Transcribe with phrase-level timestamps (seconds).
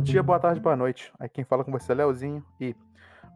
[0.00, 1.12] Bom dia, boa tarde, boa noite.
[1.18, 2.74] Aqui quem fala com você é Leozinho e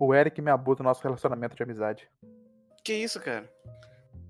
[0.00, 2.08] o Eric me abusa do nosso relacionamento de amizade.
[2.82, 3.52] Que isso, cara?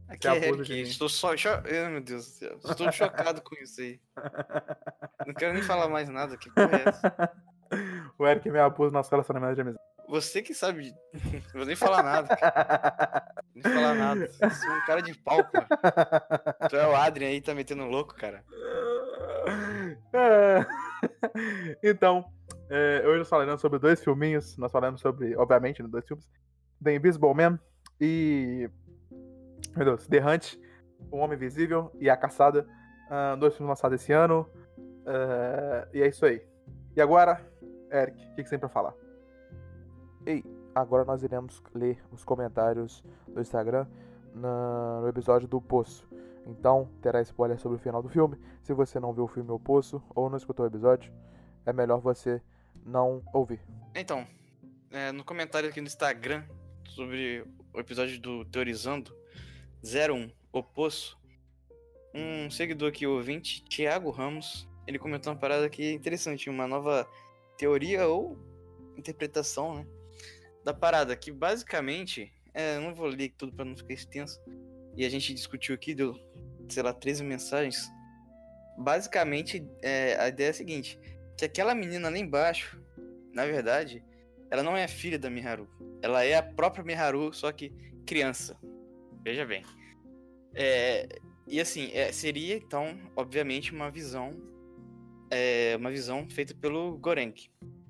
[0.09, 0.81] Aqui Você é Eric.
[0.81, 1.37] Estou só.
[1.37, 1.51] Cho...
[1.51, 2.59] Ai, meu Deus do céu.
[2.65, 4.01] Estou chocado com isso aí.
[5.25, 6.37] Não quero nem falar mais nada.
[6.37, 7.31] Que porra é essa?
[8.19, 9.85] o Eric me abusa do nosso relacionamento de amizade.
[10.09, 10.93] Você que sabe.
[11.13, 12.37] Não vou nem falar nada.
[12.37, 13.33] cara.
[13.55, 14.27] Nem falar nada.
[14.27, 15.69] Você é um cara de pau, cara.
[16.69, 18.45] Tu é o Adrian aí, tá metendo louco, cara.
[20.13, 20.65] É.
[21.83, 22.25] então,
[22.71, 24.57] é, hoje nós falaremos sobre dois filminhos.
[24.57, 26.29] Nós falamos sobre, obviamente, né, dois filmes:
[26.83, 27.59] The Invisible Man
[28.01, 28.69] e.
[29.77, 30.55] Meu Deus, The Hunt,
[31.11, 32.67] O Homem Invisível e A Caçada.
[33.11, 34.49] Ah, dois filmes lançados esse ano.
[35.07, 36.47] É, e é isso aí.
[36.97, 37.41] E agora,
[37.93, 38.95] Eric, o que, que você tem pra falar?
[40.25, 40.43] Ei,
[40.75, 43.87] agora nós iremos ler os comentários do Instagram
[44.35, 46.09] na- no episódio do Poço.
[46.47, 48.37] Então, terá spoiler sobre o final do filme.
[48.63, 51.13] Se você não viu o filme O Poço ou não escutou o episódio,
[51.65, 52.41] é melhor você
[52.85, 53.61] não ouvir.
[53.95, 54.27] Então,
[54.91, 56.45] é, no comentário aqui no Instagram
[56.89, 59.15] sobre o episódio do Teorizando
[59.83, 61.19] 01, O Poço,
[62.15, 67.09] um seguidor aqui, ouvinte, Thiago Ramos, ele comentou uma parada que interessante, uma nova
[67.59, 68.39] teoria ou
[68.97, 69.87] interpretação, né,
[70.65, 74.41] da parada, que basicamente, é, eu não vou ler tudo pra não ficar extenso,
[74.97, 76.15] e a gente discutiu aqui, deu,
[76.69, 77.91] sei lá, 13 mensagens,
[78.79, 80.99] basicamente, é, a ideia é a seguinte,
[81.37, 82.81] que aquela menina lá embaixo,
[83.33, 84.05] na verdade,
[84.51, 85.69] ela não é a filha da Miharu.
[86.03, 87.73] Ela é a própria Miharu, só que
[88.07, 88.57] criança.
[89.23, 89.63] Veja bem.
[90.55, 91.09] É,
[91.49, 94.35] e assim, é, seria então, obviamente, uma visão.
[95.31, 97.49] é, uma visão feita pelo Gorenk.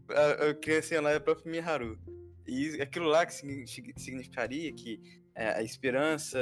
[0.08, 1.98] A, a criança lá é a própria Miharu.
[2.46, 5.00] E aquilo lá que signi- sig- significaria que
[5.34, 6.38] é, a esperança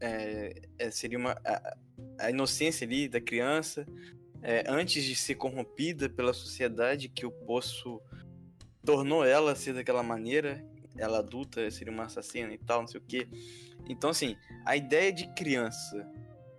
[0.00, 1.32] é, é, seria uma.
[1.44, 1.76] A,
[2.18, 3.86] a inocência ali da criança.
[4.42, 8.00] é, antes de ser corrompida pela sociedade que o poço
[8.84, 10.64] tornou ela ser daquela maneira,
[10.96, 13.28] ela adulta seria uma assassina e tal, não sei o quê.
[13.88, 16.08] Então, assim, a ideia de criança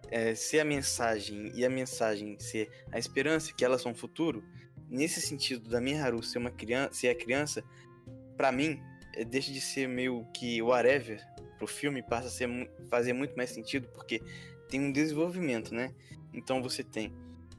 [0.09, 4.43] é, ser a mensagem e a mensagem ser a esperança que elas são o futuro,
[4.89, 7.63] nesse sentido da Miharu ser uma criança, ser a criança,
[8.35, 8.79] pra mim,
[9.15, 11.21] é, deixa de ser meio que whatever
[11.57, 12.49] pro filme, passa a ser,
[12.89, 14.21] fazer muito mais sentido, porque
[14.69, 15.93] tem um desenvolvimento, né?
[16.33, 17.13] Então você tem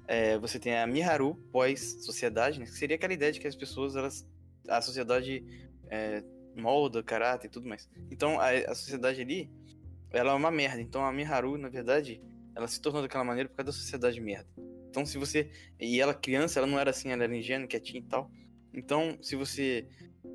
[0.06, 2.64] é, você tem a Miharu pós-sociedade, né?
[2.64, 4.26] Que seria aquela ideia de que as pessoas, elas,
[4.66, 5.44] a sociedade
[5.90, 6.22] é,
[6.56, 7.88] molda caráter e tudo mais.
[8.10, 9.50] Então a, a sociedade ali,
[10.10, 10.80] ela é uma merda.
[10.80, 12.22] Então a Miharu, na verdade,
[12.54, 14.48] ela se tornou daquela maneira por causa da sociedade merda.
[14.88, 15.50] Então se você.
[15.78, 18.30] E ela criança, ela não era assim, ela era ingênua, quietinha e tal.
[18.72, 19.86] Então, se você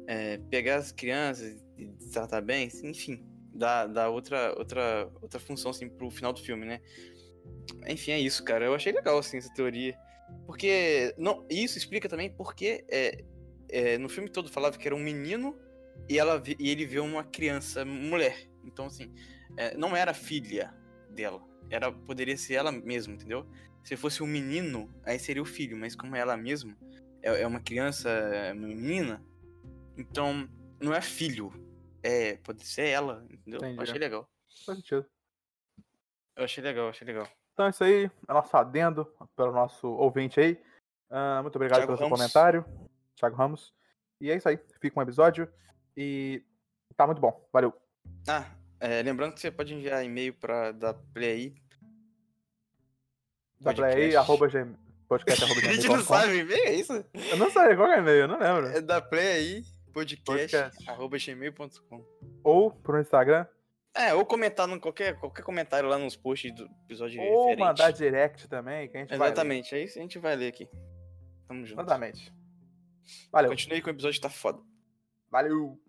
[0.08, 5.88] é, pegar as crianças e tratar bem, enfim, dá, dá outra, outra, outra função assim,
[5.90, 6.82] pro final do filme, né?
[7.88, 8.66] Enfim, é isso, cara.
[8.66, 9.96] Eu achei legal, assim, essa teoria.
[10.46, 11.14] Porque.
[11.18, 13.24] Não, isso explica também porque é,
[13.70, 15.58] é, no filme todo falava que era um menino
[16.10, 18.50] e, ela, e ele viu uma criança, mulher.
[18.64, 19.14] Então, assim,
[19.58, 20.74] é, não era filha
[21.10, 21.42] dela.
[21.70, 23.46] Era, poderia ser ela mesma, entendeu?
[23.84, 26.76] Se fosse um menino, aí seria o filho, mas como é ela mesma,
[27.22, 29.24] é, é uma criança, é uma menina,
[29.98, 30.48] então
[30.80, 31.52] não é filho.
[32.04, 33.60] É, pode ser ela, entendeu?
[33.60, 33.78] Entendi.
[33.78, 34.30] Eu achei legal.
[34.66, 35.06] Faz sentido.
[36.36, 37.28] Eu achei legal, achei legal.
[37.54, 39.06] Então é isso aí, é nosso adendo
[39.36, 40.60] pelo nosso ouvinte aí.
[41.10, 42.20] Ah, muito obrigado Thiago pelo seu Ramos.
[42.20, 42.66] comentário,
[43.16, 43.74] Thiago Ramos.
[44.20, 45.48] E é isso aí, fica um episódio
[45.96, 46.44] e
[46.98, 47.48] tá muito bom.
[47.54, 47.72] Valeu.
[48.28, 48.50] Ah,
[48.80, 51.56] é, lembrando que você pode enviar e-mail pra da Play.
[53.60, 54.18] Da play aí, Podcast.
[54.18, 54.78] arroba gmail-
[55.08, 56.94] podcast arroba A gente não sabe e-mail, é isso?
[57.14, 58.68] Eu não sei qual é o e-mail, eu não lembro.
[58.68, 60.24] É da Play aí, podcast,
[60.58, 60.90] Podcast.
[60.90, 62.06] arroba gmail.com.
[62.44, 63.46] Ou pro Instagram,
[63.96, 67.60] É, ou comentar no qualquer, qualquer comentário lá nos posts do episódio ou referente.
[67.60, 69.26] mandar direct também, que a gente vai ler.
[69.26, 70.68] Exatamente, é isso que a gente vai ler aqui.
[71.48, 71.80] Tamo junto.
[71.80, 72.34] Exatamente.
[73.32, 73.52] Valeu.
[73.52, 74.60] Continue com o episódio, tá foda.
[75.30, 75.80] Valeu.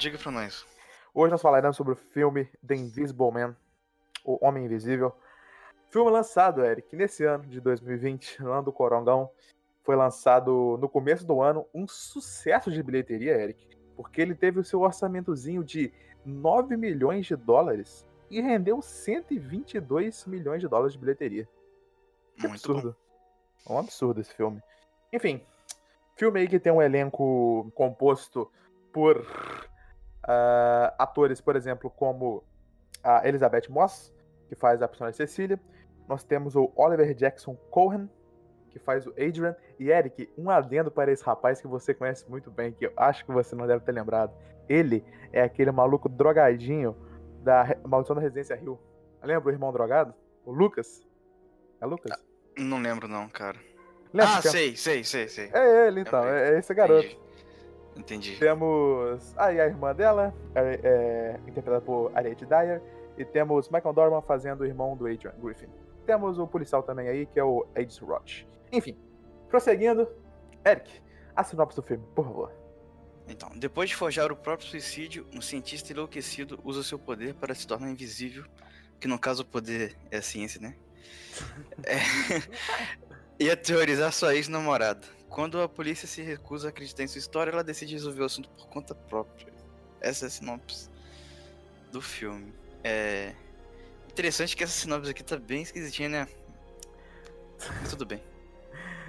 [0.00, 0.66] Diga pra nós.
[1.12, 3.54] hoje nós falaremos sobre o filme The Invisible Man,
[4.24, 5.12] O Homem Invisível.
[5.90, 9.30] Filme lançado, Eric, nesse ano de 2020, no ano do Corongão.
[9.82, 14.64] Foi lançado no começo do ano, um sucesso de bilheteria, Eric, porque ele teve o
[14.64, 15.92] seu orçamentozinho de
[16.24, 21.46] 9 milhões de dólares e rendeu 122 milhões de dólares de bilheteria.
[22.36, 22.72] Que Muito bom.
[22.72, 22.96] absurdo.
[23.68, 24.62] É um absurdo esse filme.
[25.12, 25.42] Enfim,
[26.16, 28.50] filme aí que tem um elenco composto
[28.90, 29.26] por
[30.30, 32.44] ah, atores, por exemplo, como
[33.02, 34.14] a Elizabeth Moss,
[34.48, 35.58] que faz a personagem Cecília.
[36.08, 38.08] nós temos o Oliver Jackson Cohen,
[38.68, 39.56] que faz o Adrian.
[39.78, 43.24] E Eric, um adendo para esse rapaz que você conhece muito bem, que eu acho
[43.24, 44.32] que você não deve ter lembrado.
[44.68, 46.96] Ele é aquele maluco drogadinho
[47.42, 48.78] da Maldição da Residência Rio.
[49.22, 50.14] Lembra o irmão drogado?
[50.44, 51.02] O Lucas?
[51.80, 52.12] É Lucas?
[52.56, 53.58] Não lembro não, cara.
[54.12, 55.50] Lembra ah, é- sei, sei, sei, sei.
[55.52, 56.22] É ele, então.
[56.22, 56.42] Lembrei.
[56.42, 57.06] É esse garoto.
[57.06, 57.29] Entendi.
[58.00, 58.36] Entendi.
[58.38, 62.80] Temos aí a irmã dela, é, interpretada por Ariette Dyer.
[63.18, 65.68] E temos Michael Dorman fazendo o irmão do Adrian Griffin.
[66.06, 68.48] Temos o policial também aí, que é o Ace Roach.
[68.72, 68.96] Enfim,
[69.48, 70.08] prosseguindo.
[70.64, 70.90] Eric,
[71.36, 72.52] a sinopse do filme, por favor.
[73.28, 77.66] Então, depois de forjar o próprio suicídio, um cientista enlouquecido usa seu poder para se
[77.66, 78.44] tornar invisível,
[78.98, 80.74] que no caso o poder é a ciência, né?
[81.84, 81.96] É...
[83.38, 85.06] e aterrorizar sua ex-namorada.
[85.30, 88.48] Quando a polícia se recusa a acreditar em sua história, ela decide resolver o assunto
[88.50, 89.46] por conta própria.
[90.00, 90.90] Essa é a sinopse
[91.92, 92.52] do filme.
[92.82, 93.32] É
[94.10, 96.28] interessante que essa sinopse aqui tá bem esquisitinha, né?
[97.80, 98.20] Mas tudo bem.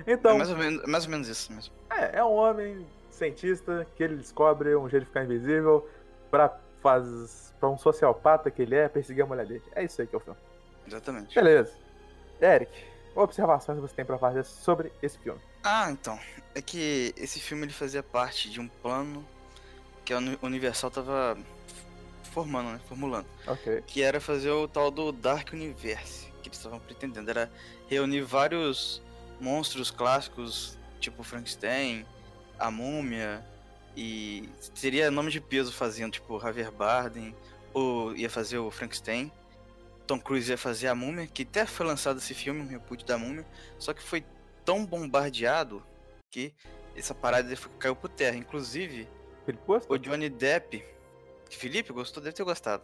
[0.06, 1.74] Então, É mais ou menos, mais ou menos isso mesmo.
[1.90, 5.88] é, é um homem cientista que ele descobre um jeito de ficar invisível
[6.30, 9.64] pra, faz, pra um sociopata que ele é perseguir a mulher dele.
[9.76, 10.40] É isso aí que é o filme.
[10.88, 11.34] Exatamente.
[11.34, 11.74] Beleza.
[12.42, 12.72] Eric,
[13.16, 15.40] observações você tem pra fazer sobre esse filme?
[15.64, 16.20] Ah, então.
[16.54, 19.26] É que esse filme ele fazia parte de um plano
[20.04, 21.38] que a Uni- Universal tava
[22.32, 22.82] formando, né?
[22.88, 23.28] Formulando.
[23.48, 23.84] Ok.
[23.88, 26.28] Que era fazer o tal do Dark Universe.
[26.42, 27.30] Que eles estavam pretendendo.
[27.30, 27.52] Era
[27.90, 29.02] reunir vários
[29.40, 32.06] monstros clássicos, tipo Frankenstein,
[32.60, 33.46] a Múmia.
[33.96, 37.36] E seria nome de peso fazendo, tipo, Javier Bardem.
[37.74, 39.32] Ou ia fazer o Frankenstein.
[40.08, 43.18] Tom Cruise ia fazer a Múmia, que até foi lançado esse filme, um reboot da
[43.18, 43.46] Múmia.
[43.80, 44.26] Só que foi
[44.66, 45.84] tão bombardeado
[46.30, 46.54] que
[46.96, 48.38] essa parada caiu por terra.
[48.38, 49.08] Inclusive,
[49.88, 50.84] o Johnny Depp.
[51.50, 52.84] Felipe gostou, deve ter gostado.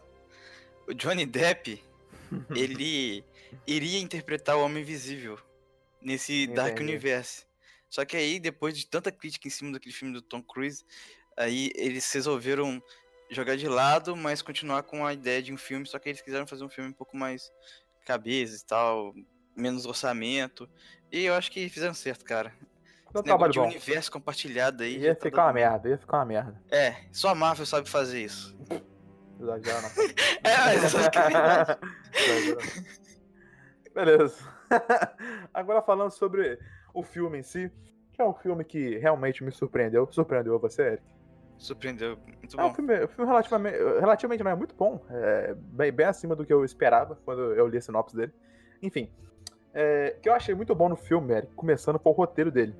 [0.86, 1.82] O Johnny Depp,
[2.54, 3.24] ele
[3.66, 5.38] iria interpretar o Homem Invisível
[6.00, 6.92] nesse Dark Entendi.
[6.92, 7.46] Universe.
[7.88, 10.84] Só que aí, depois de tanta crítica em cima daquele filme do Tom Cruise,
[11.36, 12.82] aí eles resolveram
[13.30, 16.46] jogar de lado, mas continuar com a ideia de um filme, só que eles quiseram
[16.46, 17.50] fazer um filme um pouco mais
[18.04, 19.14] cabeça e tal,
[19.56, 20.68] menos orçamento.
[21.10, 22.52] E eu acho que fizeram certo, cara.
[23.12, 23.66] Não Esse trabalho de bom.
[23.66, 24.98] universo compartilhado aí.
[24.98, 26.62] Ia tá ficar uma dando- merda, ia ficar uma merda.
[26.70, 28.54] É, só a Marvel sabe fazer isso.
[29.40, 29.88] Exagera, não.
[30.44, 31.78] É, mas que é verdade.
[33.94, 34.36] Beleza.
[35.54, 36.58] Agora falando sobre
[36.92, 37.70] o filme em si,
[38.12, 40.06] que é um filme que realmente me surpreendeu.
[40.12, 41.02] Surpreendeu você, Eric?
[41.56, 42.16] Surpreendeu.
[42.26, 42.74] Muito É um bom.
[42.74, 45.04] filme, um filme relativamente, relativamente não é muito bom.
[45.10, 48.32] É bem, bem acima do que eu esperava quando eu li a sinopse dele.
[48.82, 49.10] Enfim,
[49.72, 52.74] é, que eu achei muito bom no filme, Eric, começando com o roteiro dele.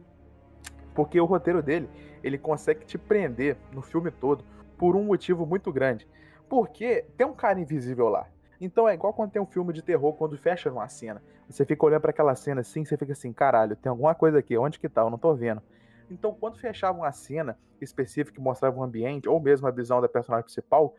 [0.95, 1.89] Porque o roteiro dele,
[2.23, 4.45] ele consegue te prender no filme todo
[4.77, 6.09] por um motivo muito grande.
[6.49, 8.29] Porque tem um cara invisível lá.
[8.61, 11.23] Então é igual quando tem um filme de terror, quando fecha uma cena.
[11.49, 14.57] Você fica olhando pra aquela cena assim, você fica assim, caralho, tem alguma coisa aqui,
[14.59, 15.03] onde que tá?
[15.03, 15.63] Eu não tô vendo.
[16.11, 20.09] Então, quando fechava uma cena específica que mostrava um ambiente, ou mesmo a visão da
[20.09, 20.95] personagem principal,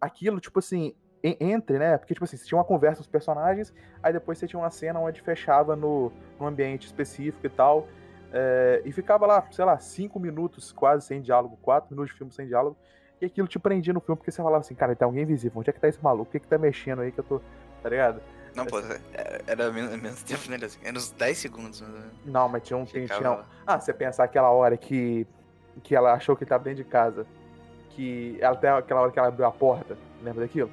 [0.00, 1.98] aquilo, tipo assim, entre, né?
[1.98, 3.72] Porque, tipo assim, você tinha uma conversa com os personagens,
[4.02, 7.86] aí depois você tinha uma cena onde fechava no, num ambiente específico e tal.
[8.32, 12.32] é, e ficava lá, sei lá, cinco minutos quase sem diálogo, quatro minutos de filme
[12.32, 12.76] sem diálogo.
[13.20, 15.68] E aquilo te prendia no filme, porque você falava assim, cara, tem alguém invisível, onde
[15.68, 16.28] é que tá esse maluco?
[16.28, 17.40] O que que tá mexendo aí que eu tô.
[17.82, 18.22] Tá ligado?
[18.54, 18.78] Não, pô,
[19.12, 20.56] era, era menos, menos tempo, né?
[20.64, 21.82] Assim, Era uns 10 segundos.
[21.82, 22.12] ou menos.
[22.24, 22.86] Não, mas tinha um.
[22.86, 23.44] Ficava tinha-.
[23.66, 25.26] Ah, você pensar aquela hora que.
[25.82, 27.26] que ela achou que ele tava dentro de casa.
[27.90, 29.96] Que até aquela hora que ela abriu a porta.
[30.22, 30.70] Lembra daquilo?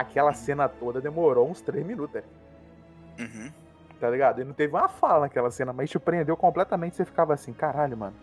[0.00, 2.22] Aquela cena toda demorou uns três minutos, né?
[3.20, 3.52] Uhum.
[3.98, 4.40] tá ligado?
[4.40, 6.94] E não teve uma fala naquela cena, mas te prendeu completamente.
[6.96, 8.14] Você ficava assim, caralho, mano.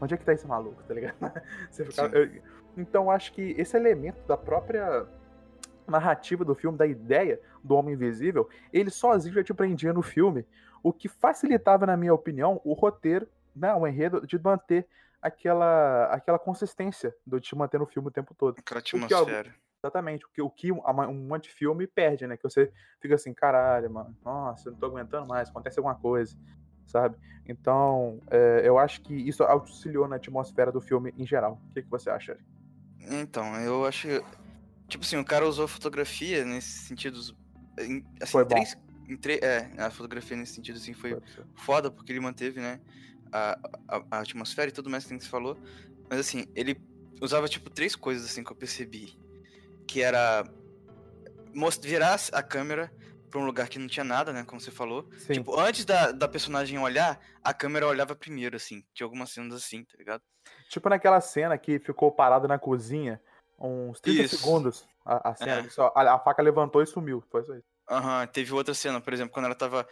[0.00, 1.14] Onde é que tá esse maluco, tá ligado?
[1.70, 2.42] Você ficava- eu-
[2.78, 5.04] Então acho que esse elemento da própria
[5.86, 10.46] narrativa do filme, da ideia do Homem Invisível, ele sozinho já te prendia no filme,
[10.82, 14.86] o que facilitava, na minha opinião, o roteiro, né, o enredo, de manter
[15.20, 18.56] aquela, aquela consistência do te manter no filme o tempo todo.
[18.58, 19.54] Aquela que atmosfera.
[19.82, 22.36] Exatamente, o que, o que um, um antifilme perde, né?
[22.36, 22.70] Que você
[23.00, 26.36] fica assim, caralho, mano, nossa, eu não tô aguentando mais, acontece alguma coisa,
[26.86, 27.16] sabe?
[27.46, 31.54] Então, é, eu acho que isso auxiliou na atmosfera do filme em geral.
[31.70, 32.38] O que, que você acha?
[33.00, 34.06] Então, eu acho.
[34.88, 37.34] Tipo assim, o cara usou a fotografia nesses sentidos.
[37.78, 38.48] em- assim, Foi bom.
[38.50, 38.76] três.
[39.20, 41.16] Tre- é, a fotografia nesse sentido assim foi
[41.54, 42.80] foda, porque ele manteve, né?
[43.32, 43.58] A,
[43.88, 45.56] a, a atmosfera e tudo mais que você falou.
[46.08, 46.80] Mas assim, ele
[47.20, 49.19] usava tipo três coisas assim que eu percebi.
[49.90, 50.44] Que era
[51.82, 52.92] virar a câmera
[53.28, 54.44] pra um lugar que não tinha nada, né?
[54.44, 55.08] Como você falou.
[55.18, 58.84] Sim, Tipo, antes da, da personagem olhar, a câmera olhava primeiro, assim.
[58.94, 60.22] Tinha algumas cenas assim, tá ligado?
[60.68, 63.20] tipo naquela cena que ficou parado na cozinha
[63.58, 64.38] uns 30 Isso.
[64.38, 65.68] segundos, a, a cena É.
[65.68, 67.62] só, a, a faca levantou e sumiu, foi isso aí.
[67.90, 69.86] Aham, teve outra cena, por exemplo, quando ela tava.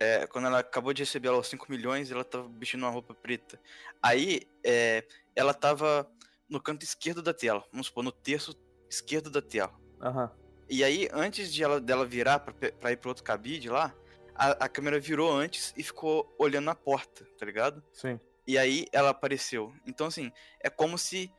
[0.00, 3.60] é, quando ela acabou de receber os 5 milhões, ela tava vestindo uma roupa preta.
[4.02, 5.06] Aí, é,
[5.36, 6.10] ela tava
[6.48, 8.52] no canto esquerdo da tela, vamos supor, no terço
[8.94, 9.72] esquerdo da tela.
[10.00, 10.30] Aham.
[10.68, 13.94] E aí, antes de ela, dela virar pra, pra ir pro outro cabide lá,
[14.34, 17.82] a, a câmera virou antes e ficou olhando na porta, tá ligado?
[17.92, 18.18] Sim.
[18.46, 19.72] E aí ela apareceu.
[19.86, 21.32] Então, assim, é como se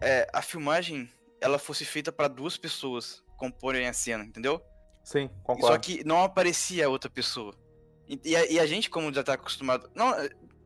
[0.00, 4.62] é, a filmagem ela fosse feita pra duas pessoas comporem a cena, entendeu?
[5.04, 5.80] Sim, Só concordo.
[5.80, 7.54] que não aparecia outra pessoa.
[8.08, 9.90] E, e a, e a gente, como já tá acostumado.
[9.94, 10.14] Não,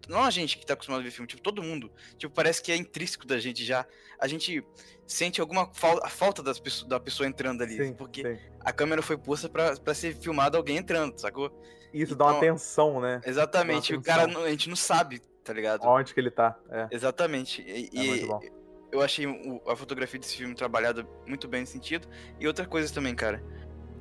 [0.08, 1.90] não a gente que tá acostumado a ver filme, tipo, todo mundo.
[2.16, 3.86] Tipo, parece que é intrínseco da gente já.
[4.18, 4.64] A gente
[5.06, 7.76] sente alguma fal a falta das da pessoa entrando ali.
[7.76, 8.40] Sim, porque sim.
[8.60, 11.50] a câmera foi posta pra, pra ser filmado alguém entrando, sacou?
[11.92, 13.20] Isso dá uma então- tensão, né?
[13.25, 13.92] Exatamente.
[13.92, 14.44] Dá O cara, tensão.
[14.44, 15.84] a gente não sabe, tá ligado?
[15.86, 16.56] Onde que ele tá.
[16.70, 17.62] É, Exatamente.
[17.62, 18.40] E, é muito bom.
[18.92, 19.26] eu achei
[19.66, 22.08] a fotografia desse filme trabalhada muito bem nesse sentido.
[22.40, 23.42] E outra coisa também, cara.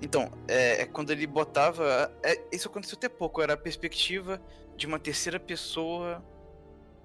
[0.01, 2.11] Então, é, é quando ele botava.
[2.23, 4.41] é, isso aconteceu até pouco, era a perspectiva
[4.75, 6.23] de uma terceira pessoa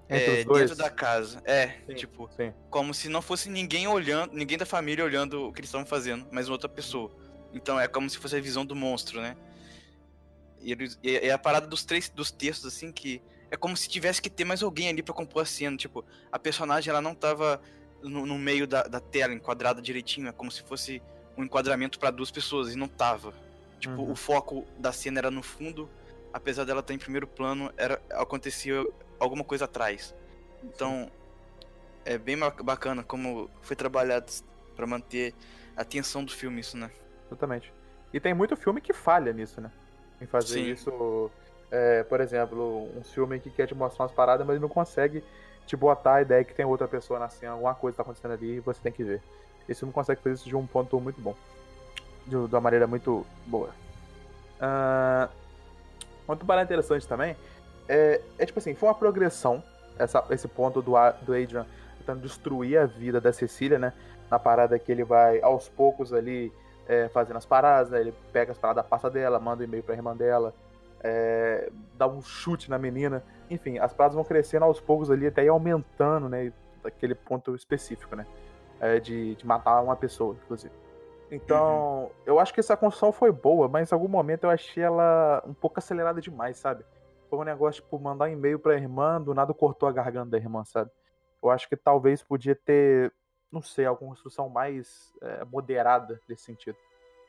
[0.09, 1.41] é, dentro da casa.
[1.45, 1.95] É, Sim.
[1.95, 2.53] tipo, Sim.
[2.69, 6.27] como se não fosse ninguém olhando, ninguém da família olhando o que eles estavam fazendo,
[6.31, 7.09] mas outra pessoa.
[7.53, 9.35] Então é como se fosse a visão do monstro, né?
[10.61, 13.87] E, eles- e- e a parada dos três dos textos, assim, que é como se
[13.89, 15.75] tivesse que ter mais alguém ali pra compor a cena.
[15.75, 17.61] Tipo, a personagem ela não tava
[18.01, 21.01] no, no meio da, da tela, enquadrada direitinho, é como se fosse
[21.41, 23.33] um enquadramento pra duas pessoas, e não tava.
[23.79, 24.11] Tipo, Uhum.
[24.11, 25.89] o foco da cena era no fundo,
[26.31, 28.85] apesar dela estar em primeiro plano, era acontecia
[29.19, 30.15] alguma coisa atrás.
[30.63, 31.09] Então,
[32.05, 34.31] é bem ba- bacana como foi trabalhado
[34.75, 35.33] pra manter
[35.75, 36.91] a tensão do filme, isso, né?
[37.27, 37.73] Exatamente.
[38.13, 39.71] E tem muito filme que falha nisso, né?
[40.21, 40.71] Em fazer Sim.
[40.71, 41.31] isso.
[41.73, 45.23] é, por exemplo, um filme que quer te mostrar umas paradas, mas não consegue
[45.65, 48.55] te botar a ideia que tem outra pessoa na cena, alguma coisa tá acontecendo ali
[48.55, 49.21] e você tem que ver.
[49.67, 51.35] Esse filme consegue fazer isso de um ponto muito bom.
[52.25, 53.69] De, de uma maneira muito boa.
[54.59, 55.29] Ah,
[56.27, 57.35] Outro parada interessante também
[57.89, 59.61] é, é tipo assim, foi uma progressão
[59.97, 61.65] essa, esse ponto do, do Adrian
[61.97, 63.93] tentando destruir a vida da Cecília, né?
[64.29, 66.51] Na parada que ele vai aos poucos ali
[66.87, 67.99] é, fazendo as paradas, né?
[67.99, 70.53] Ele pega as paradas, passa dela, manda um e-mail pra irmã dela,
[71.03, 73.21] é, dá um chute na menina.
[73.49, 76.53] Enfim, as paradas vão crescendo aos poucos ali, até ir aumentando, né?
[76.81, 78.25] Daquele ponto específico, né?
[78.83, 80.73] É, de, de matar uma pessoa, inclusive.
[81.29, 85.43] Então, eu acho que essa construção foi boa, mas em algum momento eu achei ela
[85.45, 86.83] um pouco acelerada demais, sabe?
[87.29, 90.37] Foi um negócio, tipo, mandar um e-mail pra irmã, do nada cortou a garganta da
[90.37, 90.89] irmã, sabe?
[91.41, 93.13] Eu acho que talvez podia ter,
[93.51, 96.75] não sei, alguma construção mais é, moderada nesse sentido.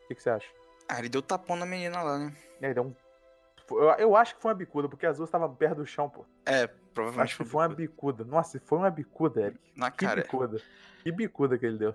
[0.05, 0.49] O que, que você acha?
[0.89, 2.35] Ah, ele deu tapão na menina lá, né?
[2.63, 2.95] E aí, deu um...
[3.79, 6.25] eu, eu acho que foi uma bicuda, porque as duas estavam perto do chão, pô.
[6.47, 8.25] É, provavelmente Acho que foi uma bicuda.
[8.25, 9.61] Nossa, foi uma bicuda, Eric.
[9.77, 10.23] Na Que cara.
[10.23, 10.61] bicuda.
[11.03, 11.95] Que bicuda que ele deu.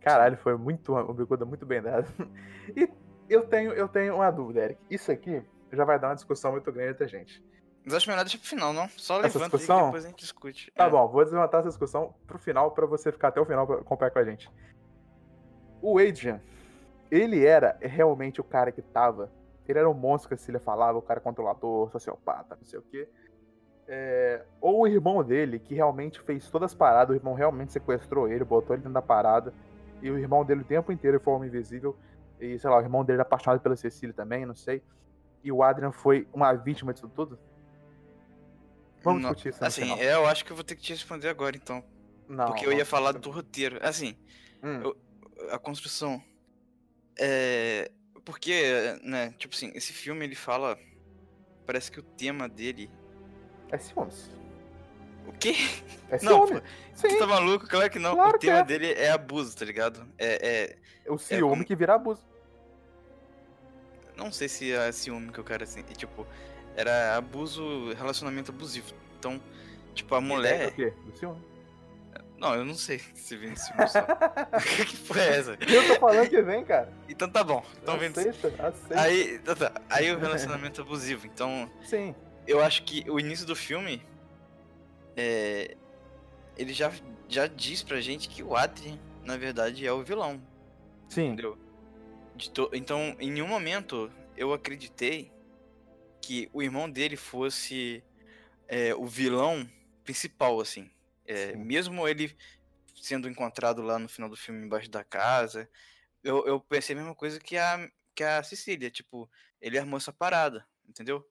[0.00, 2.06] Caralho, foi muito uma bicuda muito bem dada.
[2.76, 4.80] E eu tenho, eu tenho uma dúvida, Eric.
[4.90, 5.42] Isso aqui
[5.72, 7.42] já vai dar uma discussão muito grande entre a gente.
[7.84, 8.88] Mas acho melhor deixar pro final, não?
[8.90, 9.86] Só Essa levanta discussão?
[9.86, 10.70] depois a gente discute.
[10.74, 10.90] Tá É.
[10.90, 14.10] bom, vou levantar essa discussão pro final pra você ficar até o final pra acompanhar
[14.10, 14.50] com a gente.
[15.82, 16.40] O Adrian,
[17.10, 19.30] ele era realmente o cara que tava.
[19.66, 22.82] Ele era o monstro que a Cecília falava, o cara controlador, sociopata, não sei o
[22.82, 23.08] quê.
[23.86, 28.28] É, ou o irmão dele, que realmente fez todas as paradas, o irmão realmente sequestrou
[28.28, 29.52] ele, botou ele dentro da parada.
[30.02, 31.96] E o irmão dele o tempo inteiro foi homem invisível.
[32.40, 34.82] E, sei lá, o irmão dele era apaixonado pela Cecília também, não sei.
[35.42, 37.38] E o Adrian foi uma vítima disso tudo?
[39.02, 41.28] Vamos Não, discutir isso Assim, é, eu acho que eu vou ter que te responder
[41.28, 41.84] agora, então.
[42.26, 42.86] Não, porque eu ia não.
[42.86, 43.78] falar do roteiro.
[43.82, 44.16] Assim,
[44.62, 44.80] Hum.
[44.82, 44.96] eu-
[45.50, 46.22] a construção.
[47.18, 47.90] É.
[48.24, 50.78] Porque, né, tipo assim, esse filme ele fala.
[51.66, 52.90] Parece que o tema dele.
[53.70, 54.30] É ciúmes.
[55.26, 55.54] O quê?
[56.10, 56.62] É Não, ciúme.
[56.94, 57.66] Sim, Tu tá maluco?
[57.66, 58.14] Claro que não.
[58.14, 58.64] Claro o tema é.
[58.64, 60.06] dele é abuso, tá ligado?
[60.18, 60.76] É,
[61.06, 61.10] é.
[61.10, 62.22] o ciúme como- que vira abuso.
[64.16, 65.82] Não sei se é ciúme que eu quero assim.
[65.82, 66.26] Tipo,
[66.76, 68.92] era abuso, relacionamento abusivo.
[69.18, 69.40] Então,
[69.94, 70.68] tipo, a É mulher.
[70.68, 70.92] o quê?
[71.04, 71.42] Do ciúme.
[72.36, 74.02] Não, eu não sei se vem ciúme só.
[74.86, 75.50] que porra é essa?
[75.52, 76.92] Eu tô falando que vem, cara.
[77.14, 77.64] Então tá bom.
[77.82, 78.18] Então vendo.
[78.18, 79.00] aceita, aceita.
[79.00, 79.72] Aí, tá, tá.
[79.88, 81.26] Aí o relacionamento abusivo.
[81.26, 82.14] Então, Sim.
[82.46, 84.02] eu acho que o início do filme.
[85.16, 85.76] É.
[86.56, 86.92] Ele já,
[87.28, 90.40] já diz pra gente que o Adrien, na verdade, é o vilão.
[91.08, 91.26] Sim.
[91.28, 91.58] Entendeu?
[92.36, 95.32] De to- Então, em nenhum momento eu acreditei
[96.20, 98.02] que o irmão dele fosse
[98.68, 99.68] é, o vilão
[100.04, 100.90] principal, assim.
[101.26, 102.34] É, mesmo ele
[103.00, 105.68] sendo encontrado lá no final do filme embaixo da casa,
[106.24, 110.12] eu, eu pensei a mesma coisa que a, que a Cecília, tipo, ele armou essa
[110.12, 111.24] parada, entendeu?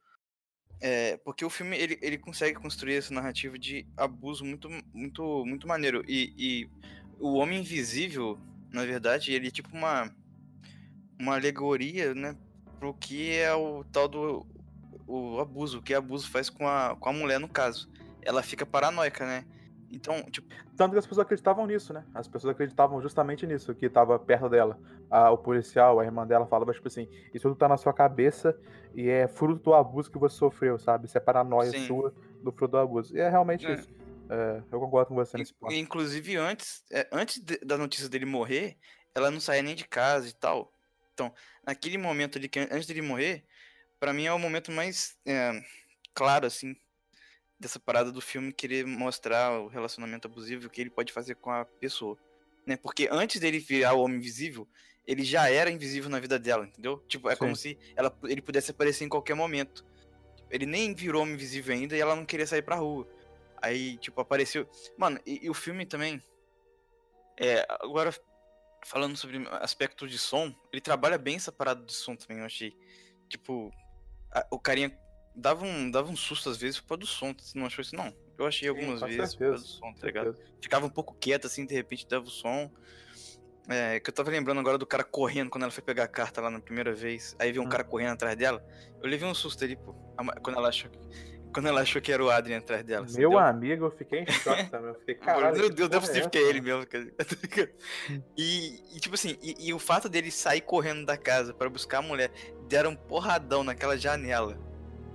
[0.80, 5.68] É, porque o filme ele, ele consegue construir essa narrativa de abuso muito muito muito
[5.68, 6.70] maneiro e, e
[7.20, 8.40] o homem invisível
[8.72, 10.14] na verdade ele é tipo uma
[11.18, 12.36] uma alegoria né
[12.80, 14.46] pro que é o tal do
[15.08, 17.90] o abuso, o que abuso faz com a, com a mulher no caso.
[18.22, 19.46] Ela fica paranoica, né?
[19.94, 20.48] Então, tipo.
[20.76, 22.04] Tanto que as pessoas acreditavam nisso, né?
[22.14, 24.80] As pessoas acreditavam justamente nisso, que tava perto dela.
[25.10, 28.60] A, o policial, a irmã dela falava, tipo assim, isso tudo tá na sua cabeça
[28.96, 31.06] e é fruto do abuso que você sofreu, sabe?
[31.06, 31.86] Isso é paranoia Sim.
[31.86, 33.16] sua do fruto do abuso.
[33.16, 33.74] E é realmente é.
[33.76, 33.88] isso.
[34.30, 35.74] É, eu concordo com você nesse ponto.
[35.74, 38.78] Inclusive, antes, é, antes de, da notícia dele morrer,
[39.14, 40.74] ela não saía nem de casa e tal.
[41.14, 41.32] Então,
[41.66, 43.46] naquele momento ali, que antes dele morrer,
[44.00, 45.62] para mim é o momento mais é,
[46.16, 46.76] claro, assim,
[47.63, 51.65] dessa parada do filme querer mostrar o relacionamento abusivo que ele pode fazer com a
[51.65, 52.17] pessoa.
[52.65, 52.77] Né?
[52.77, 54.67] Porque antes dele virar o homem invisível,
[55.05, 56.98] ele já era invisível na vida dela, entendeu?
[57.08, 57.39] Tipo, é Sim.
[57.39, 59.86] como se ela, ele pudesse aparecer em qualquer momento.
[60.50, 63.08] Ele nem virou homem invisível ainda e ela não queria sair pra rua.
[63.62, 64.70] Aí, tipo, apareceu.
[64.98, 66.22] Mano, e, e o filme também.
[67.39, 68.13] É, agora,
[68.86, 72.77] falando sobre aspecto de som, ele trabalha bem essa parada de som também, eu achei.
[73.27, 73.72] Tipo,
[74.32, 74.89] a, o carinha
[75.36, 77.34] dava um, dava um susto às vezes por causa do som.
[77.38, 77.96] Você não achou isso?
[77.96, 78.13] Não.
[78.38, 80.38] Eu achei algumas Sim, vezes por causa do som, tá ligado?
[80.62, 82.72] Ficava um pouco quieto assim, de repente dava o som.
[83.70, 86.42] É, que eu tava lembrando agora do cara correndo quando ela foi pegar a carta
[86.42, 87.36] lá na primeira vez.
[87.40, 87.70] Aí viu um hum.
[87.70, 88.63] cara correndo atrás dela.
[89.02, 89.94] Eu levei um susto ali, pô.
[90.42, 91.00] Quando ela achou que,
[91.54, 93.06] quando ela achou que era o Adrian atrás dela.
[93.06, 93.40] Meu entendeu?
[93.40, 94.90] amigo, eu fiquei em choque também.
[94.90, 95.58] Eu fiquei, caralho.
[95.58, 96.86] Meu Deus, deve ser que é ele mesmo.
[98.36, 102.00] e, e, tipo assim, e, e, o fato dele sair correndo da casa para buscar
[102.00, 102.32] a mulher,
[102.68, 104.73] deram um porradão naquela janela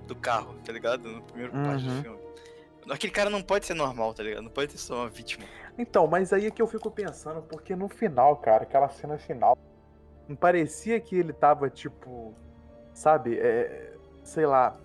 [0.08, 1.08] do carro, tá ligado?
[1.08, 1.64] No primeiro uhum.
[1.64, 2.02] parte do uhum.
[2.02, 2.18] filme.
[2.90, 4.42] Aquele cara não pode ser normal, tá ligado?
[4.42, 5.44] Não pode ser só uma vítima.
[5.76, 9.56] Então, mas aí é que eu fico pensando, porque no final, cara, aquela cena final,
[10.26, 12.34] não parecia que ele tava, tipo,
[12.94, 14.76] sabe, é, sei lá.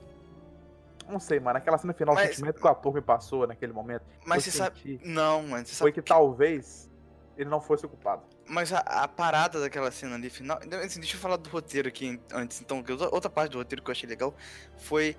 [1.07, 3.73] Não sei, mano, aquela cena final, mas, o sentimento que o ator me passou naquele
[3.73, 4.03] momento.
[4.25, 4.99] Mas você sabe.
[5.03, 5.79] Não, mano, você sabe.
[5.79, 6.89] Foi que, que talvez
[7.37, 8.23] ele não fosse o culpado.
[8.45, 10.59] Mas a, a, parada daquela cena ali final.
[10.83, 12.61] Assim, deixa eu falar do roteiro aqui antes.
[12.61, 14.35] Então, outra parte do roteiro que eu achei legal
[14.77, 15.15] foi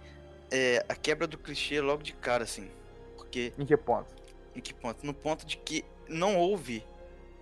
[0.50, 2.70] é, a quebra do clichê logo de cara, assim.
[3.16, 3.52] Porque.
[3.58, 4.14] Em que ponto?
[4.54, 5.04] Em que ponto?
[5.04, 6.86] No ponto de que não houve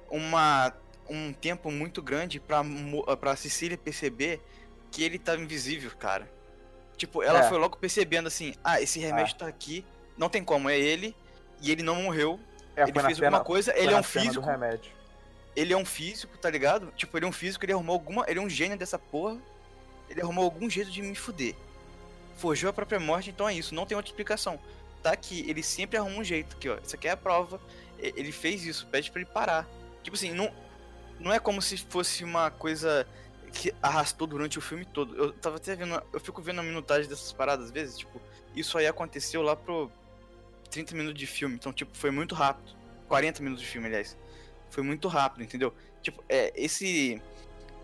[0.09, 0.72] uma,
[1.09, 2.62] um tempo muito grande pra,
[3.20, 4.40] pra Cecília perceber
[4.90, 6.30] que ele tava invisível, cara.
[6.96, 7.48] Tipo, ela é.
[7.48, 9.38] foi logo percebendo assim: ah, esse remédio é.
[9.38, 9.85] tá aqui,
[10.16, 11.16] não tem como, é ele,
[11.61, 12.38] e ele não morreu.
[12.76, 14.46] É, ele fez alguma coisa, ele é um físico.
[15.54, 16.92] Ele é um físico, tá ligado?
[16.96, 18.24] Tipo, ele é um físico, ele arrumou alguma.
[18.28, 19.38] Ele é um gênio dessa porra.
[20.08, 21.54] Ele arrumou algum jeito de me fuder.
[22.36, 24.58] Forjou a própria morte, então é isso, não tem outra explicação.
[25.02, 26.78] Tá aqui, ele sempre arruma um jeito aqui, ó.
[26.84, 27.60] Isso aqui é a prova.
[27.98, 29.68] Ele fez isso, pede pra ele parar.
[30.02, 30.52] Tipo assim, não,
[31.20, 33.06] não é como se fosse uma coisa
[33.52, 35.14] que arrastou durante o filme todo.
[35.16, 36.02] Eu tava até vendo.
[36.12, 38.20] Eu fico vendo a minutagem dessas paradas às vezes, tipo,
[38.56, 39.90] isso aí aconteceu lá pro
[40.70, 41.54] 30 minutos de filme.
[41.56, 42.74] Então, tipo, foi muito rápido.
[43.08, 44.16] 40 minutos de filme, aliás
[44.72, 45.72] foi muito rápido, entendeu?
[46.00, 47.22] Tipo, é, esse,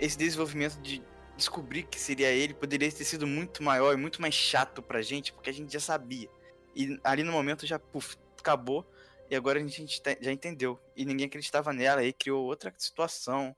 [0.01, 1.03] esse desenvolvimento de
[1.37, 5.33] descobrir que seria ele poderia ter sido muito maior e muito mais chato pra gente,
[5.33, 6.29] porque a gente já sabia.
[6.74, 8.90] E ali no momento já, puf, acabou.
[9.31, 10.81] E agora a gente já entendeu.
[10.96, 13.55] E ninguém acreditava nela, aí criou outra situação.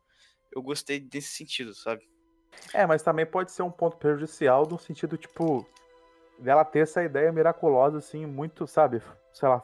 [0.50, 2.02] Eu gostei desse sentido, sabe?
[2.74, 5.64] É, mas também pode ser um ponto prejudicial no sentido, tipo,
[6.36, 9.00] dela ter essa ideia miraculosa, assim, muito, sabe?
[9.32, 9.62] Sei lá.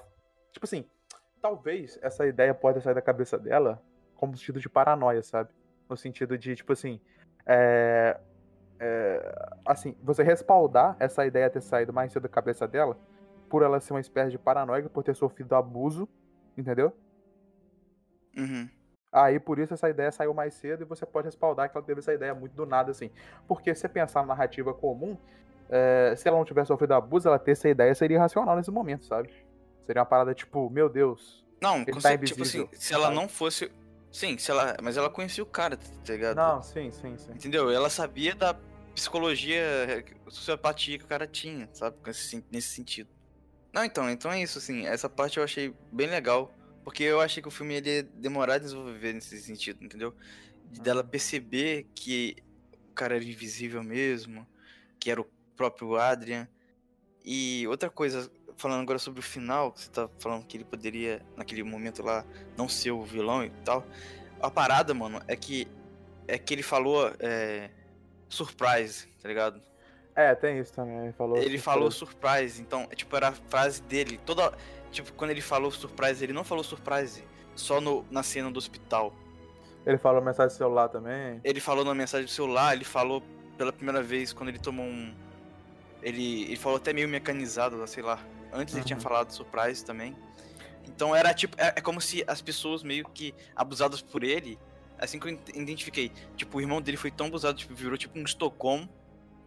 [0.52, 0.84] Tipo assim,
[1.46, 3.80] talvez essa ideia pode sair da cabeça dela
[4.16, 5.50] como sentido de paranoia, sabe?
[5.88, 7.00] No sentido de, tipo assim,
[7.46, 8.18] é,
[8.80, 12.98] é, assim, você respaldar essa ideia ter saído mais cedo da cabeça dela
[13.48, 16.08] por ela ser uma espécie de paranoica, por ter sofrido abuso,
[16.58, 16.92] entendeu?
[18.36, 18.68] Uhum.
[19.12, 22.00] Aí por isso essa ideia saiu mais cedo e você pode respaldar que ela teve
[22.00, 23.08] essa ideia muito do nada, assim.
[23.46, 25.16] Porque se você pensar na narrativa comum,
[25.70, 29.04] é, se ela não tivesse sofrido abuso, ela ter essa ideia seria irracional nesse momento,
[29.04, 29.45] sabe?
[29.86, 31.44] Seria uma parada tipo, meu Deus.
[31.60, 33.70] Não, ele tá tipo assim, se ela não fosse.
[34.12, 36.36] Sim, se ela, mas ela conhecia o cara, tá ligado?
[36.36, 37.32] Não, sim, sim, sim.
[37.32, 37.70] Entendeu?
[37.70, 38.54] Ela sabia da
[38.94, 41.96] psicologia, sociopatia que o cara tinha, sabe?
[42.50, 43.10] Nesse sentido.
[43.72, 44.86] Não, então, então é isso, assim.
[44.86, 46.52] Essa parte eu achei bem legal.
[46.82, 50.14] Porque eu achei que o filme ia demorar a desenvolver nesse sentido, entendeu?
[50.70, 51.08] De dela uhum.
[51.08, 52.36] perceber que
[52.72, 54.46] o cara era invisível mesmo,
[55.00, 56.48] que era o próprio Adrian.
[57.24, 61.20] E outra coisa, falando agora sobre o final, que você tá falando que ele poderia,
[61.36, 62.24] naquele momento lá,
[62.56, 63.84] não ser o vilão e tal.
[64.40, 65.68] A parada, mano, é que
[66.28, 67.70] é que ele falou é,
[68.28, 69.60] surprise, tá ligado?
[70.14, 70.98] É, tem isso também.
[71.04, 71.62] Ele falou, ele surprise.
[71.62, 74.18] falou surprise, então, tipo, era a frase dele.
[74.24, 74.52] Toda.
[74.90, 77.22] Tipo, quando ele falou surprise, ele não falou surprise
[77.54, 79.12] só no, na cena do hospital.
[79.84, 81.40] Ele falou mensagem do celular também?
[81.44, 83.22] Ele falou na mensagem do celular, ele falou
[83.56, 85.14] pela primeira vez quando ele tomou um.
[86.02, 88.18] Ele, ele falou até meio mecanizado, sei lá.
[88.56, 88.80] Antes uhum.
[88.80, 90.16] ele tinha falado Surprise também.
[90.86, 91.56] Então era tipo.
[91.60, 94.58] É, é, como se as pessoas meio que abusadas por ele.
[94.98, 96.10] Assim que eu identifiquei.
[96.36, 98.88] Tipo, o irmão dele foi tão abusado, tipo, virou tipo um Estocolmo.